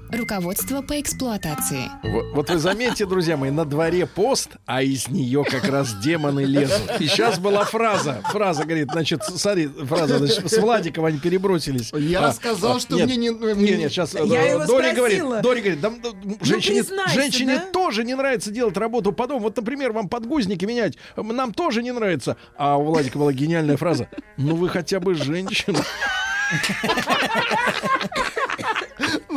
Руководство 0.10 0.82
по 0.82 1.02
эксплуатации. 1.02 1.84
Вот, 2.02 2.24
вот 2.34 2.50
вы 2.50 2.60
заметьте, 2.60 3.06
друзья 3.06 3.36
мои, 3.36 3.52
на 3.52 3.66
дворе 3.66 4.06
пост, 4.06 4.52
а 4.66 4.82
из 4.82 5.10
нее 5.10 5.44
как 5.44 5.66
раз 5.66 5.94
демоны 5.96 6.46
лезут. 6.46 7.02
И 7.02 7.08
сейчас 7.08 7.40
была 7.40 7.66
фраза. 7.66 8.22
Фраза 8.32 8.64
говорит, 8.64 8.88
значит, 8.90 9.22
смотри, 9.26 9.68
фраза, 9.68 10.20
значит, 10.20 10.50
с 10.50 10.58
Владиком 10.60 11.04
они 11.04 11.20
перебросились. 11.20 11.92
Я 11.94 12.28
А, 12.28 12.32
сказал, 12.32 12.78
а, 12.78 12.80
что 12.80 12.96
нет, 12.96 13.06
мне 13.08 13.18
не... 13.18 13.30
Не, 13.32 13.76
нет, 13.76 13.92
сейчас 13.92 14.14
Я 14.14 14.22
его 14.52 14.66
Дори 14.66 14.92
спросила. 14.94 14.94
говорит, 14.96 15.42
Дори 15.44 15.62
говорит, 15.62 15.82
да, 15.82 15.90
да, 15.90 16.10
женщине, 16.46 16.84
женщине 17.14 17.56
да? 17.58 17.72
тоже 17.74 18.06
не 18.06 18.16
нравится 18.16 18.50
делать 18.50 18.78
работу 18.78 19.12
по 19.12 19.28
дому. 19.28 19.42
Вот, 19.42 19.58
например, 19.58 19.92
вам 19.92 20.08
подгузники 20.08 20.64
менять, 20.64 20.98
нам 21.18 21.54
тоже 21.54 21.84
не 21.84 21.92
нравится. 21.92 22.38
А 22.58 22.78
у 22.78 22.86
Владика 22.86 23.18
была 23.20 23.34
гениальная 23.34 23.76
фраза. 23.76 24.08
Ну 24.38 24.56
вы 24.56 24.70
хотя 24.70 25.02
бы 25.02 25.16
женщина. 25.16 25.80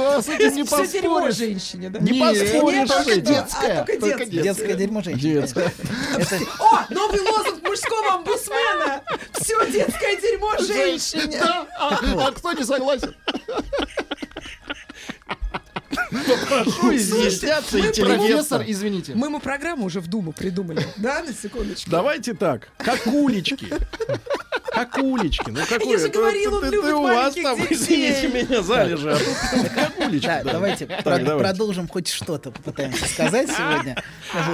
Ну, 0.00 0.16
а 0.16 0.22
с 0.22 0.28
этим 0.28 0.54
не 0.54 0.64
Всё 0.64 0.86
дерьмо 0.86 1.14
поспоришь. 1.16 1.36
женщине, 1.36 1.90
да? 1.90 1.98
Не 2.00 2.18
поспоришь 2.18 2.88
только. 2.88 3.48
А, 3.52 3.84
только. 3.84 4.26
Детское 4.26 4.74
дерьмо 4.74 5.02
женщин. 5.02 5.20
Детская. 5.20 5.72
Это 6.16 6.38
О, 6.58 6.86
новый 6.88 7.20
лозунг 7.20 7.62
мужского 7.68 8.14
омбудсмена. 8.14 9.02
Все 9.40 9.70
детское 9.70 10.16
дерьмо 10.16 10.56
женщине. 10.58 11.38
А, 11.42 11.66
а 11.78 12.32
кто 12.32 12.52
не 12.52 12.64
согласен? 12.64 13.14
Прошу 16.48 16.94
изъясняться 16.96 17.78
Профессор, 18.02 18.64
извините. 18.66 19.12
Мы 19.14 19.26
ему 19.26 19.40
программу 19.40 19.84
уже 19.86 20.00
в 20.00 20.08
Думу 20.08 20.32
придумали. 20.32 20.86
Да, 20.96 21.22
на 21.22 21.32
секундочку. 21.32 21.90
Давайте 21.90 22.34
так, 22.34 22.68
как 22.78 23.06
улички. 23.06 23.68
Как 24.72 24.98
улички. 24.98 25.50
Ну 25.50 25.60
какой 25.68 25.92
Я 25.92 25.98
же 25.98 26.08
говорила, 26.08 26.58
он 26.58 26.64
любит 26.70 26.92
у 26.92 27.02
вас 27.02 27.34
там, 27.34 27.58
извините 27.70 28.28
меня, 28.28 28.62
залежи. 28.62 29.16
а 30.26 30.42
да. 30.44 30.52
давайте 30.52 30.86
продолжим 30.86 31.88
хоть 31.88 32.08
что-то, 32.08 32.50
попытаемся 32.50 33.06
сказать 33.06 33.50
сегодня. 33.50 34.02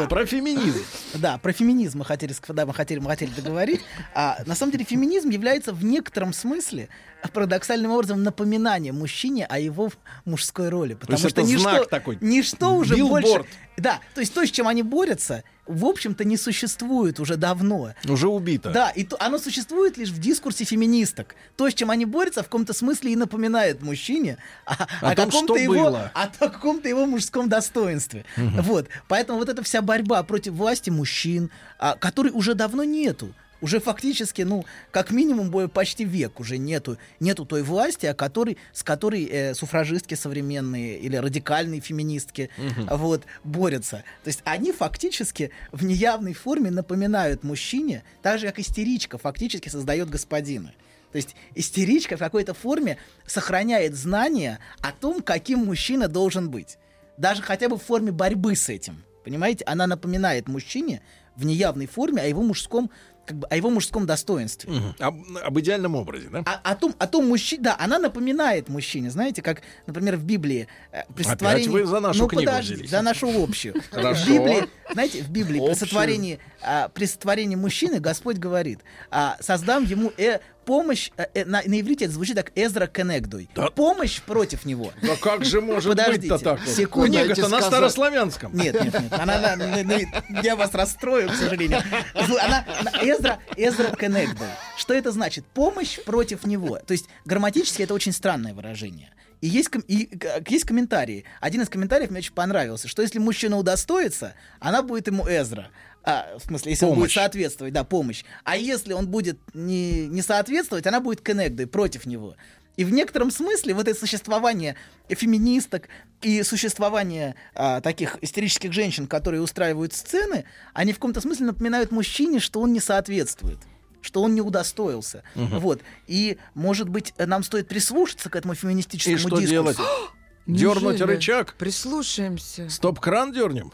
Про 0.08 0.26
феминизм. 0.26 0.84
Да, 1.14 1.38
про 1.38 1.52
феминизм 1.52 1.98
мы 1.98 2.04
хотели, 2.04 2.34
да, 2.48 2.66
мы 2.66 2.74
хотели, 2.74 2.98
мы 2.98 3.08
хотели 3.08 3.30
договорить. 3.30 3.80
А 4.14 4.42
на 4.46 4.54
самом 4.54 4.72
деле 4.72 4.84
феминизм 4.84 5.30
является 5.30 5.72
в 5.72 5.84
некотором 5.84 6.32
смысле 6.32 6.88
парадоксальным 7.32 7.90
образом 7.90 8.22
напоминанием 8.22 8.96
мужчине 8.96 9.46
о 9.46 9.58
его 9.58 9.90
мужской 10.24 10.68
роли. 10.68 10.94
Потому 10.94 11.18
что 11.18 11.28
это 11.28 11.42
ничто, 11.42 11.60
знак 11.60 11.88
такой. 11.88 12.18
ничто 12.20 12.74
уже 12.74 12.96
больше... 12.96 13.44
Да, 13.76 14.00
то 14.14 14.20
есть 14.20 14.32
то, 14.32 14.44
с 14.46 14.50
чем 14.50 14.68
они 14.68 14.82
борются, 14.82 15.44
в 15.66 15.84
общем-то 15.84 16.24
не 16.24 16.36
существует 16.36 17.20
уже 17.20 17.36
давно. 17.36 17.92
Уже 18.08 18.28
убито. 18.28 18.70
Да, 18.70 18.90
и 18.90 19.04
то, 19.04 19.16
оно 19.20 19.38
существует 19.38 19.96
лишь 19.96 20.10
в 20.10 20.18
дискурсе 20.18 20.64
феминисток. 20.64 21.34
То, 21.56 21.68
с 21.68 21.74
чем 21.74 21.90
они 21.90 22.04
борются, 22.04 22.42
в 22.42 22.46
каком-то 22.46 22.72
смысле 22.72 23.12
и 23.12 23.16
напоминает 23.16 23.82
мужчине 23.82 24.38
о, 24.64 24.74
О 25.00 25.14
том, 25.14 25.26
каком-то 25.26 25.54
его, 25.56 25.74
было. 25.74 26.10
о 26.14 26.28
каком-то 26.28 26.88
его 26.88 27.06
мужском 27.06 27.48
достоинстве. 27.48 28.24
Вот. 28.36 28.88
Поэтому 29.08 29.38
вот 29.38 29.48
эта 29.48 29.62
вся 29.62 29.82
борьба 29.82 30.22
против 30.22 30.52
власти 30.54 30.90
мужчин, 30.90 31.50
а, 31.78 31.96
которой 31.96 32.32
уже 32.32 32.54
давно 32.54 32.84
нету. 32.84 33.34
Уже 33.60 33.80
фактически, 33.80 34.42
ну, 34.42 34.64
как 34.90 35.10
минимум, 35.10 35.70
почти 35.70 36.04
век 36.04 36.40
уже 36.40 36.58
нету, 36.58 36.98
нету 37.20 37.46
той 37.46 37.62
власти, 37.62 38.06
о 38.06 38.14
которой, 38.14 38.58
с 38.72 38.82
которой 38.82 39.24
э, 39.24 39.54
суфражистки 39.54 40.14
современные 40.14 40.98
или 40.98 41.16
радикальные 41.16 41.80
феминистки 41.80 42.50
вот, 42.90 43.22
борются. 43.44 44.04
То 44.24 44.28
есть 44.28 44.42
они 44.44 44.72
фактически 44.72 45.50
в 45.72 45.84
неявной 45.84 46.34
форме 46.34 46.70
напоминают 46.70 47.44
мужчине, 47.44 48.02
так 48.22 48.38
же, 48.38 48.46
как 48.46 48.58
истеричка 48.58 49.16
фактически 49.18 49.68
создает 49.68 50.10
господина. 50.10 50.74
То 51.12 51.16
есть 51.16 51.34
истеричка 51.54 52.16
в 52.16 52.18
какой-то 52.18 52.52
форме 52.52 52.98
сохраняет 53.26 53.94
знания 53.94 54.58
о 54.80 54.92
том, 54.92 55.22
каким 55.22 55.60
мужчина 55.60 56.08
должен 56.08 56.50
быть. 56.50 56.76
Даже 57.16 57.40
хотя 57.42 57.70
бы 57.70 57.78
в 57.78 57.82
форме 57.82 58.12
борьбы 58.12 58.54
с 58.54 58.68
этим. 58.68 59.02
Понимаете? 59.24 59.64
Она 59.64 59.86
напоминает 59.86 60.46
мужчине 60.46 61.00
в 61.34 61.44
неявной 61.44 61.86
форме 61.86 62.22
о 62.22 62.26
его 62.26 62.42
мужском, 62.42 62.90
как 63.26 63.36
бы, 63.38 63.46
о 63.48 63.56
его 63.56 63.70
мужском 63.70 64.06
достоинстве. 64.06 64.72
Мгм. 64.72 64.94
Об, 64.98 65.16
об 65.44 65.60
идеальном 65.60 65.96
образе, 65.96 66.28
да? 66.30 66.42
А, 66.46 66.60
о 66.62 66.76
том, 66.76 66.94
о 66.98 67.06
том 67.06 67.28
мужчине, 67.28 67.62
да, 67.62 67.76
она 67.78 67.98
напоминает 67.98 68.68
мужчине, 68.68 69.10
знаете, 69.10 69.42
как, 69.42 69.62
например, 69.86 70.16
в 70.16 70.24
Библии 70.24 70.68
э, 70.92 71.02
при 71.14 71.24
сотворении- 71.24 71.68
вы 71.68 71.84
за 71.84 72.00
нашу 72.00 72.20
ну, 72.20 72.28
книгу 72.28 72.46
подожди, 72.46 72.74
взялись. 72.74 72.90
за 72.90 73.02
нашу 73.02 73.42
общую. 73.42 73.74
В 73.92 74.28
Библии, 74.28 74.68
знаете, 74.92 75.22
в 75.22 75.30
Библии 75.30 75.60
при 75.60 75.74
сотворении, 75.74 76.38
а, 76.62 76.88
при 76.88 77.06
сотворении 77.06 77.56
мужчины 77.56 77.98
Господь 77.98 78.38
говорит, 78.38 78.80
а, 79.10 79.36
создам 79.40 79.84
ему 79.84 80.12
э, 80.16 80.38
помощь, 80.66 81.10
э, 81.16 81.24
э, 81.32 81.44
на, 81.46 81.62
на 81.64 81.80
иврите 81.80 82.04
это 82.04 82.12
звучит 82.14 82.36
как 82.36 82.52
Эзра 82.54 82.86
Кенегдуй. 82.86 83.48
Да. 83.54 83.70
Помощь 83.70 84.20
против 84.20 84.66
него. 84.66 84.92
Да 85.00 85.16
как 85.16 85.44
же 85.46 85.62
может 85.62 85.90
Подождите, 85.92 86.28
быть-то 86.28 86.38
так? 86.38 86.60
вот? 86.60 86.68
секунду. 86.68 87.12
Книга-то 87.18 87.48
на 87.48 87.62
старославянском. 87.62 88.54
Нет, 88.54 88.74
нет, 88.82 89.00
нет. 89.00 89.12
Она, 89.12 89.38
на- 89.38 89.56
на- 89.56 89.82
на- 89.82 90.42
я 90.42 90.56
вас 90.56 90.74
расстрою, 90.74 91.30
к 91.30 91.34
сожалению. 91.34 91.82
Она, 92.14 92.66
она- 92.80 92.90
Эзра, 93.02 93.38
Эзра 93.56 93.94
Кенегдой. 93.96 94.48
Что 94.76 94.92
это 94.92 95.12
значит? 95.12 95.46
Помощь 95.46 95.98
против 96.04 96.44
него. 96.44 96.78
То 96.86 96.92
есть 96.92 97.06
грамматически 97.24 97.82
это 97.82 97.94
очень 97.94 98.12
странное 98.12 98.52
выражение. 98.52 99.10
И 99.42 99.48
есть, 99.48 99.68
ком- 99.68 99.84
и, 99.86 100.08
есть 100.48 100.64
комментарии. 100.64 101.24
Один 101.40 101.60
из 101.62 101.68
комментариев 101.68 102.10
мне 102.10 102.18
очень 102.20 102.32
понравился, 102.32 102.88
что 102.88 103.02
если 103.02 103.18
мужчина 103.18 103.58
удостоится, 103.58 104.34
она 104.60 104.82
будет 104.82 105.06
ему 105.08 105.26
Эзра. 105.28 105.68
А, 106.08 106.38
в 106.38 106.44
смысле, 106.44 106.70
если 106.70 106.84
он 106.84 106.90
будет 106.92 106.98
Помощь. 106.98 107.14
соответствовать, 107.14 107.74
да, 107.74 107.82
помощь. 107.82 108.24
А 108.44 108.56
если 108.56 108.92
он 108.92 109.08
будет 109.08 109.38
не, 109.54 110.06
не 110.06 110.22
соответствовать, 110.22 110.86
она 110.86 111.00
будет 111.00 111.20
Кенегдой 111.20 111.66
против 111.66 112.06
него. 112.06 112.36
И 112.76 112.84
в 112.84 112.92
некотором 112.92 113.32
смысле 113.32 113.74
вот 113.74 113.88
это 113.88 113.98
существование 113.98 114.76
феминисток 115.08 115.88
и 116.22 116.44
существование 116.44 117.34
а, 117.54 117.80
таких 117.80 118.18
истерических 118.22 118.72
женщин, 118.72 119.08
которые 119.08 119.42
устраивают 119.42 119.94
сцены, 119.94 120.44
они 120.74 120.92
в 120.92 120.96
каком-то 120.96 121.20
смысле 121.20 121.46
напоминают 121.46 121.90
мужчине, 121.90 122.38
что 122.38 122.60
он 122.60 122.72
не 122.72 122.80
соответствует 122.80 123.58
что 124.02 124.22
он 124.22 124.36
не 124.36 124.40
удостоился. 124.40 125.24
Вот. 125.34 125.80
И, 126.06 126.38
может 126.54 126.88
быть, 126.88 127.12
нам 127.18 127.42
стоит 127.42 127.66
прислушаться 127.66 128.30
к 128.30 128.36
этому 128.36 128.54
феминистическому 128.54 129.16
И 129.16 129.18
что 129.18 129.30
дискурсу. 129.30 129.50
делать? 129.50 129.76
Дернуть 130.46 131.00
Неужели? 131.00 131.02
рычаг? 131.02 131.54
Прислушаемся. 131.54 132.70
Стоп-кран 132.70 133.32
дернем? 133.32 133.72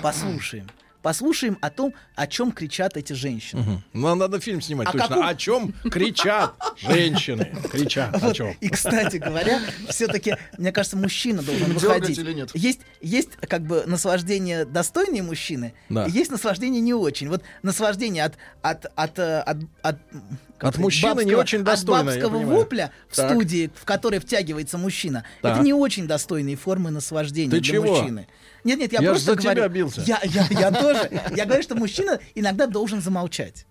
Послушаем. 0.00 0.68
Послушаем 1.02 1.58
о 1.60 1.70
том, 1.70 1.92
о 2.14 2.26
чем 2.26 2.52
кричат 2.52 2.96
эти 2.96 3.12
женщины. 3.12 3.62
Мгм. 3.62 3.84
Ну, 3.92 4.14
надо 4.14 4.40
фильм 4.40 4.60
снимать 4.60 4.88
О 4.88 4.92
точно. 4.92 5.08
каком- 5.08 5.26
О 5.26 5.34
чем 5.34 5.72
кричат 5.90 6.54
женщины? 6.78 7.52
Кричат 7.70 8.14
о 8.14 8.18
Вот. 8.18 8.36
чем? 8.36 8.56
И, 8.60 8.68
кстати 8.68 9.16
говоря, 9.16 9.60
все-таки, 9.88 10.36
мне 10.58 10.72
кажется, 10.72 10.96
мужчина 10.96 11.42
должен 11.42 11.72
выходить. 11.72 12.18
или 12.18 12.32
нет? 12.32 12.50
Есть, 12.54 12.80
есть 13.00 13.30
как 13.48 13.62
бы 13.66 13.84
наслаждение 13.86 14.64
достойные 14.64 15.22
мужчины, 15.22 15.74
Да. 15.88 16.06
и 16.06 16.10
есть 16.10 16.30
наслаждение 16.30 16.80
не 16.80 16.94
очень. 16.94 17.28
Вот 17.28 17.42
наслаждение 17.62 18.24
от 18.24 18.38
от 18.62 18.86
от 18.94 19.18
от, 19.18 19.56
от, 19.82 19.96
От 20.60 20.78
мужчины 20.78 21.24
не 21.24 21.34
очень 21.34 21.64
достойное, 21.64 22.14
От 22.14 22.22
бабского 22.22 22.38
вопля 22.44 22.92
в 23.08 23.16
Так. 23.16 23.30
студии, 23.30 23.70
в 23.74 23.84
которой 23.84 24.20
втягивается 24.20 24.78
мужчина, 24.78 25.24
Так. 25.40 25.56
это 25.56 25.64
не 25.64 25.72
очень 25.72 26.06
достойные 26.06 26.54
формы 26.56 26.90
наслаждения 26.90 27.50
Ты 27.50 27.60
для 27.60 27.72
чего? 27.74 27.96
мужчины. 27.96 28.28
Нет, 28.64 28.78
нет, 28.78 28.92
я, 28.92 29.00
Я 29.00 29.10
просто 29.10 29.34
за 29.34 29.40
тебя 29.40 29.54
говорю. 29.54 29.72
бился. 29.74 30.02
Я, 30.06 30.20
я, 30.24 30.46
я 30.50 30.70
тоже. 30.70 31.10
Я 31.36 31.44
говорю, 31.46 31.62
что 31.62 31.74
мужчина 31.74 32.20
иногда 32.34 32.66
должен 32.66 33.00
замолчать. 33.00 33.66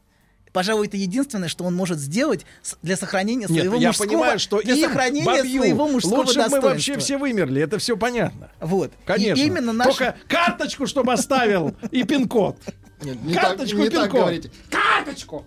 Пожалуй, 0.53 0.87
это 0.87 0.97
единственное, 0.97 1.47
что 1.47 1.63
он 1.63 1.73
может 1.73 1.97
сделать 1.97 2.45
для 2.81 2.97
сохранения 2.97 3.47
Нет, 3.47 3.61
своего 3.61 3.77
я 3.77 3.87
мужского, 3.87 4.07
понимаю, 4.07 4.39
что 4.39 4.61
для 4.61 4.75
сохранения 4.75 5.25
бабью, 5.25 5.61
своего 5.61 5.87
мужского 5.87 6.15
лучше 6.17 6.33
бы 6.33 6.39
мы 6.39 6.43
достоинства. 6.43 6.69
вообще 6.69 6.97
все 6.97 7.17
вымерли, 7.17 7.61
это 7.61 7.77
все 7.77 7.95
понятно. 7.95 8.51
Вот. 8.59 8.91
Конечно. 9.05 9.41
И 9.41 9.45
именно 9.45 9.71
наш... 9.71 9.87
Только 9.87 10.17
карточку, 10.27 10.87
чтобы 10.87 11.13
оставил, 11.13 11.73
и 11.91 12.03
пин-код. 12.03 12.57
Нет, 13.01 13.23
не 13.23 13.33
так, 13.33 13.43
Карточку 13.57 13.77
не 13.77 13.87
и 13.87 13.89
так 13.89 14.11
говорите. 14.11 14.51
Карточку! 14.69 15.45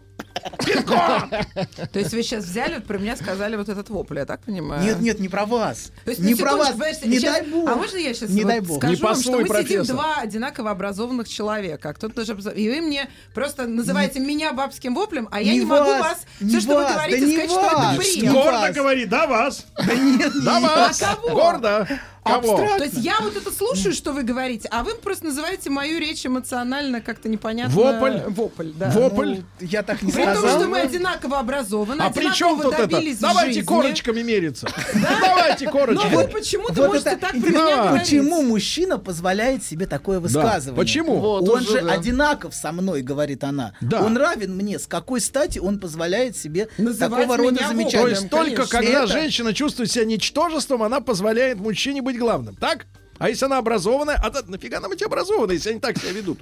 То 1.93 1.99
есть 1.99 2.13
вы 2.13 2.23
сейчас 2.23 2.45
взяли, 2.45 2.75
вот 2.75 2.85
про 2.85 2.99
меня 2.99 3.17
сказали 3.17 3.57
вот 3.57 3.69
этот 3.69 3.89
вопль, 3.89 4.19
я 4.19 4.27
так 4.27 4.43
понимаю? 4.43 4.83
Нет, 4.83 5.01
нет, 5.01 5.21
не 5.21 5.29
про 5.29 5.47
вас. 5.47 5.93
То 6.05 6.11
есть, 6.11 6.21
не 6.21 6.35
про 6.35 6.57
вас. 6.57 6.75
Не 7.05 7.19
дай 7.19 7.47
бог. 7.47 7.69
А 7.69 7.75
можно 7.77 7.97
я 7.97 8.13
сейчас 8.13 8.31
Не 8.31 8.43
вот 8.43 8.49
дай 8.49 8.61
бог. 8.61 8.79
скажу 8.79 8.95
Не 8.95 9.01
вам, 9.01 9.17
что 9.17 9.33
мы 9.33 9.49
сидим 9.49 9.85
два 9.85 10.17
одинаково 10.19 10.71
образованных 10.71 11.29
человека, 11.29 11.93
кто-то 11.95 12.25
даже... 12.25 12.35
И 12.55 12.69
вы 12.69 12.81
мне 12.81 13.09
просто 13.35 13.67
называете 13.67 14.21
меня 14.21 14.53
бабским 14.53 14.95
воплем, 14.95 15.29
а 15.31 15.41
я 15.41 15.53
Не 15.53 15.61
не, 15.61 15.65
могу 15.65 15.91
вас, 15.91 16.27
не 16.41 16.51
все, 16.51 16.61
что 16.61 16.77
вы 16.77 16.93
говорите, 16.93 17.21
да 17.21 17.27
не 17.27 17.33
сказать, 17.33 17.51
что 17.51 17.67
это 17.67 17.97
бред. 17.97 18.23
Не 18.23 18.29
Гордо 18.29 18.73
говори, 18.73 19.05
да 19.07 19.27
вас! 19.27 19.67
Да 19.87 19.95
нет, 19.95 20.33
Да 20.45 20.61
вас! 20.61 21.03
А 21.03 21.17
кого? 21.17 21.29
Гордо! 21.31 21.89
Кого? 22.25 22.53
Абстракт. 22.53 22.79
То 22.79 22.85
есть 22.85 22.97
я 22.99 23.21
вот 23.21 23.37
это 23.37 23.51
слушаю, 23.53 23.93
что 23.93 24.13
вы 24.13 24.23
говорите, 24.23 24.69
а 24.71 24.83
вы 24.83 24.95
просто 24.95 25.27
называете 25.27 25.71
мою 25.71 25.99
речь 26.01 26.25
эмоционально 26.25 27.01
как-то 27.01 27.29
непонятно. 27.29 27.75
Вопль? 27.75 28.19
Вопль, 28.29 28.71
да. 28.75 28.91
Вопль? 28.91 29.37
Ну, 29.37 29.45
я 29.61 29.83
так 29.83 30.03
не 30.03 30.11
При 30.11 30.25
том, 30.25 30.37
сказал. 30.37 30.61
что 30.61 30.69
мы 30.69 30.81
одинаково 30.81 31.39
образованы, 31.39 32.01
А 32.01 32.11
при 32.11 32.33
чем 32.33 32.61
тут 32.61 32.75
это? 32.75 32.89
Давайте 33.21 33.53
жизни. 33.55 33.67
корочками 33.67 34.23
мериться. 34.23 34.69
Давайте 35.21 35.67
Но 35.67 35.71
корочками. 35.73 36.15
вы 36.15 36.25
почему-то 36.29 36.87
можете 36.87 37.17
так 37.17 37.31
про 37.33 37.39
меня 37.39 37.99
почему 37.99 38.43
мужчина 38.43 38.99
позволяет 38.99 39.63
себе 39.65 39.87
такое 39.87 40.21
высказывание? 40.21 40.77
Почему? 40.77 41.19
Он 41.21 41.61
же 41.61 41.79
одинаков 41.79 42.55
со 42.55 42.73
мной, 42.73 43.03
говорит 43.03 43.45
она. 43.45 43.75
Да. 43.81 44.03
Он 44.03 44.17
равен 44.17 44.55
мне. 44.57 44.79
С 44.79 44.87
какой 44.87 45.21
стати 45.21 45.59
он 45.59 45.79
позволяет 45.79 46.37
себе 46.37 46.69
такого 46.99 47.37
рода 47.37 47.67
замечания? 47.69 48.03
То 48.03 48.09
есть 48.09 48.31
только 48.31 48.67
когда 48.67 49.07
женщина 49.07 49.53
чувствует 49.53 49.91
себя 49.91 50.05
ничтожеством, 50.05 50.83
она 50.83 51.01
позволяет 51.01 51.59
мужчине 51.59 52.03
быть 52.03 52.14
главным, 52.19 52.57
так? 52.57 52.87
А 53.19 53.29
если 53.29 53.45
она 53.45 53.59
образованная, 53.59 54.17
а 54.23 54.31
то 54.31 54.43
нафига 54.51 54.81
нам 54.81 54.91
быть 54.91 55.03
образованной, 55.03 55.55
если 55.55 55.71
они 55.71 55.81
так 55.81 55.99
себя 55.99 56.13
ведут? 56.13 56.41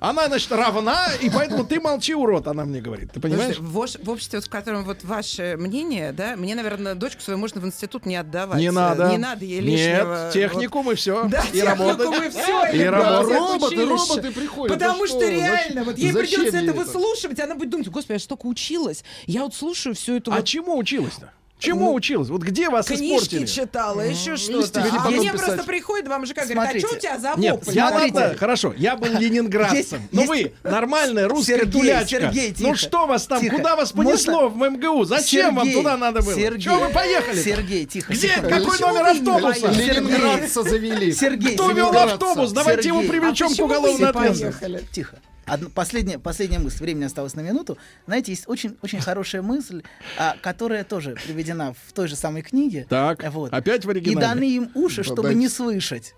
Она, 0.00 0.26
значит, 0.26 0.52
равна, 0.52 1.06
и 1.22 1.30
поэтому 1.30 1.64
ты 1.64 1.80
молчи, 1.80 2.14
урод, 2.14 2.46
она 2.46 2.66
мне 2.66 2.82
говорит. 2.82 3.12
Ты 3.12 3.20
понимаешь? 3.20 3.56
Слушайте, 3.56 3.62
в, 3.62 3.78
ош- 3.78 4.04
в 4.04 4.10
обществе, 4.10 4.38
вот, 4.38 4.46
в 4.46 4.50
котором 4.50 4.84
вот 4.84 5.02
ваше 5.02 5.56
мнение, 5.58 6.12
да, 6.12 6.36
мне, 6.36 6.54
наверное, 6.54 6.94
дочку 6.94 7.22
свою 7.22 7.38
можно 7.38 7.62
в 7.62 7.66
институт 7.66 8.04
не 8.04 8.16
отдавать. 8.16 8.60
Не 8.60 8.70
надо. 8.70 9.08
Не 9.08 9.16
надо 9.16 9.46
ей 9.46 9.60
лишнего. 9.60 10.24
Нет, 10.24 10.32
техникум 10.34 10.90
и 10.90 10.94
все. 10.94 11.22
вот. 11.22 11.30
Да, 11.30 11.42
и 11.50 11.60
работать. 11.62 12.26
и 12.26 12.28
все. 12.28 12.66
И 12.74 12.82
работать. 12.82 13.34
Роботы, 13.34 13.86
роботы 13.86 14.30
приходят. 14.32 14.74
Потому 14.74 15.06
что 15.06 15.20
что, 15.20 15.30
реально, 15.30 15.84
вот 15.84 15.96
ей 15.96 16.12
придется 16.12 16.58
это 16.58 16.72
выслушивать, 16.74 17.40
она 17.40 17.54
будет 17.54 17.70
думать, 17.70 17.88
господи, 17.88 18.12
я 18.14 18.18
столько 18.18 18.46
училась. 18.46 19.04
Я 19.24 19.42
вот 19.44 19.54
слушаю 19.54 19.94
всю 19.94 20.16
эту 20.16 20.32
А 20.32 20.36
вот 20.36 20.44
чему 20.44 20.76
училась-то? 20.76 21.30
Чему 21.58 21.86
Ну, 21.86 21.94
училась? 21.94 22.28
Вот 22.28 22.42
где 22.42 22.68
вас 22.68 22.86
книжки 22.86 23.04
испортили? 23.36 23.46
читала, 23.46 24.00
еще 24.02 24.36
что-то. 24.36 24.84
А 24.98 25.08
мне 25.08 25.30
писать. 25.32 25.46
просто 25.46 25.64
приходит 25.64 26.04
два 26.04 26.18
мужика, 26.18 26.44
говорят, 26.44 26.74
а 26.74 26.78
что 26.78 26.94
у 26.94 26.98
тебя 26.98 27.18
за 27.18 27.32
Нет, 27.36 27.54
вопль? 27.54 27.70
я 27.72 27.88
Смотрите. 27.90 28.14
ладно, 28.18 28.36
хорошо, 28.36 28.74
я 28.76 28.96
был 28.96 29.08
ленинградцем. 29.18 29.76
Есть- 29.76 30.12
Но 30.12 30.20
есть- 30.34 30.52
вы 30.64 30.70
нормальная 30.70 31.26
русская 31.28 31.58
Сергей, 31.58 31.72
тулячка. 31.72 32.06
Сергей, 32.08 32.48
ну 32.50 32.54
тихо, 32.66 32.76
что 32.76 33.06
вас 33.06 33.26
там, 33.26 33.40
тихо. 33.40 33.56
куда 33.56 33.76
вас 33.76 33.92
понесло 33.92 34.48
в 34.48 34.56
МГУ? 34.58 35.04
Зачем 35.04 35.54
вам 35.54 35.64
Сергей, 35.64 35.80
туда 35.82 35.96
надо 35.96 36.22
было? 36.22 36.34
Сергей, 36.34 36.60
Чего 36.60 36.78
вы 36.80 36.88
поехали? 36.90 37.40
Сергей, 37.42 37.86
тихо. 37.86 38.12
Где? 38.12 38.28
тихо. 38.28 38.42
Какой 38.48 38.78
номер 38.80 39.06
автобуса? 39.06 39.70
Ленинградца 39.70 40.62
завели. 40.64 41.12
Сергей, 41.12 41.54
Кто 41.54 41.70
вел 41.70 41.96
автобус? 41.96 42.52
Давайте 42.52 42.88
его 42.88 43.00
привлечем 43.02 43.46
а 43.52 43.56
к 43.56 43.60
уголовной 43.60 44.08
ответственности. 44.10 44.86
Тихо. 44.92 45.18
Одна, 45.46 45.68
последняя, 45.68 46.18
последняя 46.18 46.58
мысль. 46.58 46.82
Времени 46.82 47.04
осталось 47.04 47.34
на 47.34 47.40
минуту. 47.40 47.78
Знаете, 48.06 48.32
есть 48.32 48.44
очень, 48.48 48.76
очень 48.82 49.00
хорошая 49.00 49.42
мысль, 49.42 49.82
а, 50.18 50.36
которая 50.40 50.84
тоже 50.84 51.16
приведена 51.24 51.74
в 51.86 51.92
той 51.92 52.08
же 52.08 52.16
самой 52.16 52.42
книге. 52.42 52.86
Так, 52.88 53.22
опять 53.24 53.84
в 53.84 53.88
И 53.88 53.90
оригинале. 53.92 54.26
даны 54.26 54.44
им 54.56 54.70
уши, 54.74 55.02
чтобы 55.02 55.22
Подайте. 55.22 55.40
не 55.40 55.48
слышать. 55.48 56.14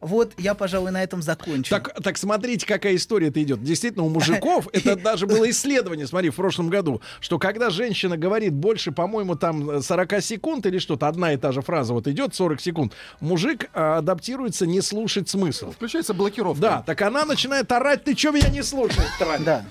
Вот 0.00 0.32
я, 0.38 0.54
пожалуй, 0.54 0.90
на 0.92 1.02
этом 1.02 1.20
закончу. 1.20 1.70
Так, 1.70 1.94
так 2.02 2.16
смотрите, 2.16 2.66
какая 2.66 2.96
история-то 2.96 3.42
идет. 3.42 3.62
Действительно, 3.62 4.04
у 4.04 4.08
мужиков, 4.08 4.68
это 4.72 4.96
даже 4.96 5.26
было 5.26 5.48
исследование, 5.50 6.06
смотри, 6.06 6.30
в 6.30 6.36
прошлом 6.36 6.70
году, 6.70 7.02
что 7.20 7.38
когда 7.38 7.68
женщина 7.70 8.16
говорит 8.16 8.54
больше, 8.54 8.92
по-моему, 8.92 9.36
там 9.36 9.82
40 9.82 10.22
секунд 10.22 10.64
или 10.66 10.78
что-то, 10.78 11.06
одна 11.06 11.34
и 11.34 11.36
та 11.36 11.52
же 11.52 11.60
фраза 11.60 11.92
вот 11.92 12.08
идет 12.08 12.34
40 12.34 12.60
секунд, 12.60 12.94
мужик 13.20 13.68
а, 13.74 13.98
адаптируется 13.98 14.66
не 14.66 14.80
слушать 14.80 15.28
смысл. 15.28 15.72
Включается 15.72 16.14
блокировка. 16.14 16.60
Да, 16.60 16.82
так 16.86 17.02
она 17.02 17.24
начинает 17.26 17.70
орать, 17.70 18.04
ты 18.04 18.16
что 18.16 18.30
меня 18.30 18.48
не 18.48 18.62
слушаешь, 18.62 19.10
Трань?» 19.18 19.44
Да. 19.44 19.64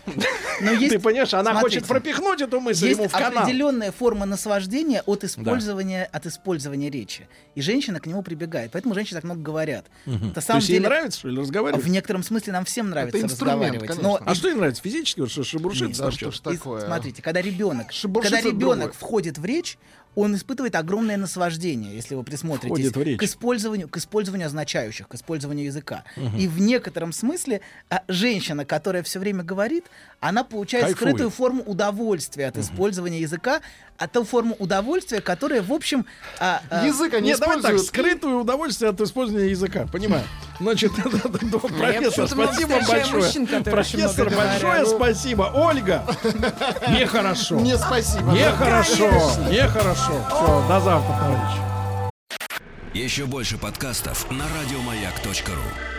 Но 0.62 0.72
есть, 0.72 0.94
Ты 0.94 1.00
понимаешь, 1.00 1.34
она 1.34 1.52
смотрите, 1.52 1.80
хочет 1.80 1.88
пропихнуть 1.88 2.42
эту 2.42 2.60
мысль 2.60 2.88
есть 2.88 3.00
ему 3.00 3.10
в 3.10 3.12
канал. 3.12 3.44
определенная 3.44 3.92
форма 3.92 4.26
наслаждения 4.26 5.02
от 5.06 5.24
использования, 5.24 6.06
от 6.12 6.26
использования 6.26 6.90
речи. 6.90 7.28
И 7.56 7.62
женщина 7.62 8.00
к 8.00 8.06
нему 8.06 8.22
прибегает. 8.22 8.72
Поэтому 8.72 8.94
женщины 8.94 9.18
так 9.18 9.24
много 9.24 9.42
говорят. 9.42 9.86
На 10.22 10.32
То 10.32 10.42
самом 10.42 10.60
есть 10.60 10.70
ей 10.70 10.78
деле, 10.78 10.90
нравится, 10.90 11.20
что 11.20 11.28
ли, 11.30 11.38
разговаривать? 11.40 11.84
в 11.84 11.90
некотором 11.90 12.24
смысле 12.24 12.54
нам 12.54 12.66
всем 12.66 12.90
нравится 12.90 13.24
разговаривать. 13.24 13.88
конечно. 13.88 14.04
Но 14.04 14.20
А 14.24 14.36
что 14.36 14.48
ей 14.50 14.56
нравится? 14.56 14.82
Физически? 14.82 15.20
Вот 15.22 15.32
что 15.32 15.44
шебуршится 15.44 16.04
Да 16.04 16.12
что 16.12 16.32
ж? 16.32 16.40
И 16.40 16.42
такое? 16.58 16.84
а? 16.84 16.86
Смотрите, 16.86 17.22
когда 17.22 17.42
ребенок, 17.42 17.88
когда 18.22 18.42
ребенок 18.42 18.94
входит 18.94 19.38
в 19.38 19.46
речь, 19.46 19.78
он 20.16 20.36
испытывает 20.36 20.76
огромное 20.76 21.18
наслаждение, 21.18 21.94
если 21.96 22.16
вы 22.16 22.24
присмотритесь 22.24 22.92
к 22.92 23.24
использованию, 23.24 23.88
к 23.88 23.96
использованию 23.98 24.48
означающих, 24.48 25.08
к 25.08 25.14
использованию 25.16 25.66
языка. 25.66 26.04
И 26.38 26.48
в 26.48 26.60
некотором 26.60 27.14
смысле 27.14 27.62
а, 27.90 28.02
женщина, 28.08 28.66
которая 28.66 29.04
все 29.04 29.20
время 29.20 29.44
говорит, 29.44 29.86
она 30.20 30.44
получает 30.44 30.86
Кайфует. 30.86 31.10
скрытую 31.12 31.30
форму 31.30 31.64
удовольствия 31.64 32.48
от 32.48 32.58
использования 32.58 33.22
языка, 33.22 33.62
а 34.00 34.08
ту 34.08 34.24
форму 34.24 34.56
удовольствия, 34.60 35.22
которая, 35.22 35.62
в 35.62 35.72
общем, 35.72 36.06
а, 36.40 36.62
а, 36.70 36.86
Язык 36.86 37.14
они 37.14 37.28
Нет, 37.28 37.40
давай 37.40 37.58
так, 37.58 37.76
используют. 37.76 37.88
скрытое 37.88 38.34
удовольствие 38.36 38.90
от 38.90 39.02
использования 39.02 39.50
языка, 39.50 39.86
понимаю. 39.92 40.24
Значит, 40.60 40.92
профессор, 41.78 42.28
спасибо 42.28 42.80
большое. 42.88 43.64
Профессор, 43.64 44.30
большое 44.30 44.86
спасибо. 44.86 45.52
Ольга, 45.54 46.06
нехорошо. 46.88 47.60
Не 47.60 47.78
спасибо. 47.78 48.32
Нехорошо, 48.32 49.10
нехорошо. 49.50 50.26
Все, 50.30 50.66
до 50.68 50.80
завтра, 50.80 51.14
товарищи. 51.20 51.70
Еще 52.94 53.26
больше 53.26 53.58
подкастов 53.58 54.30
на 54.32 54.46
радиомаяк.ру. 54.62 55.99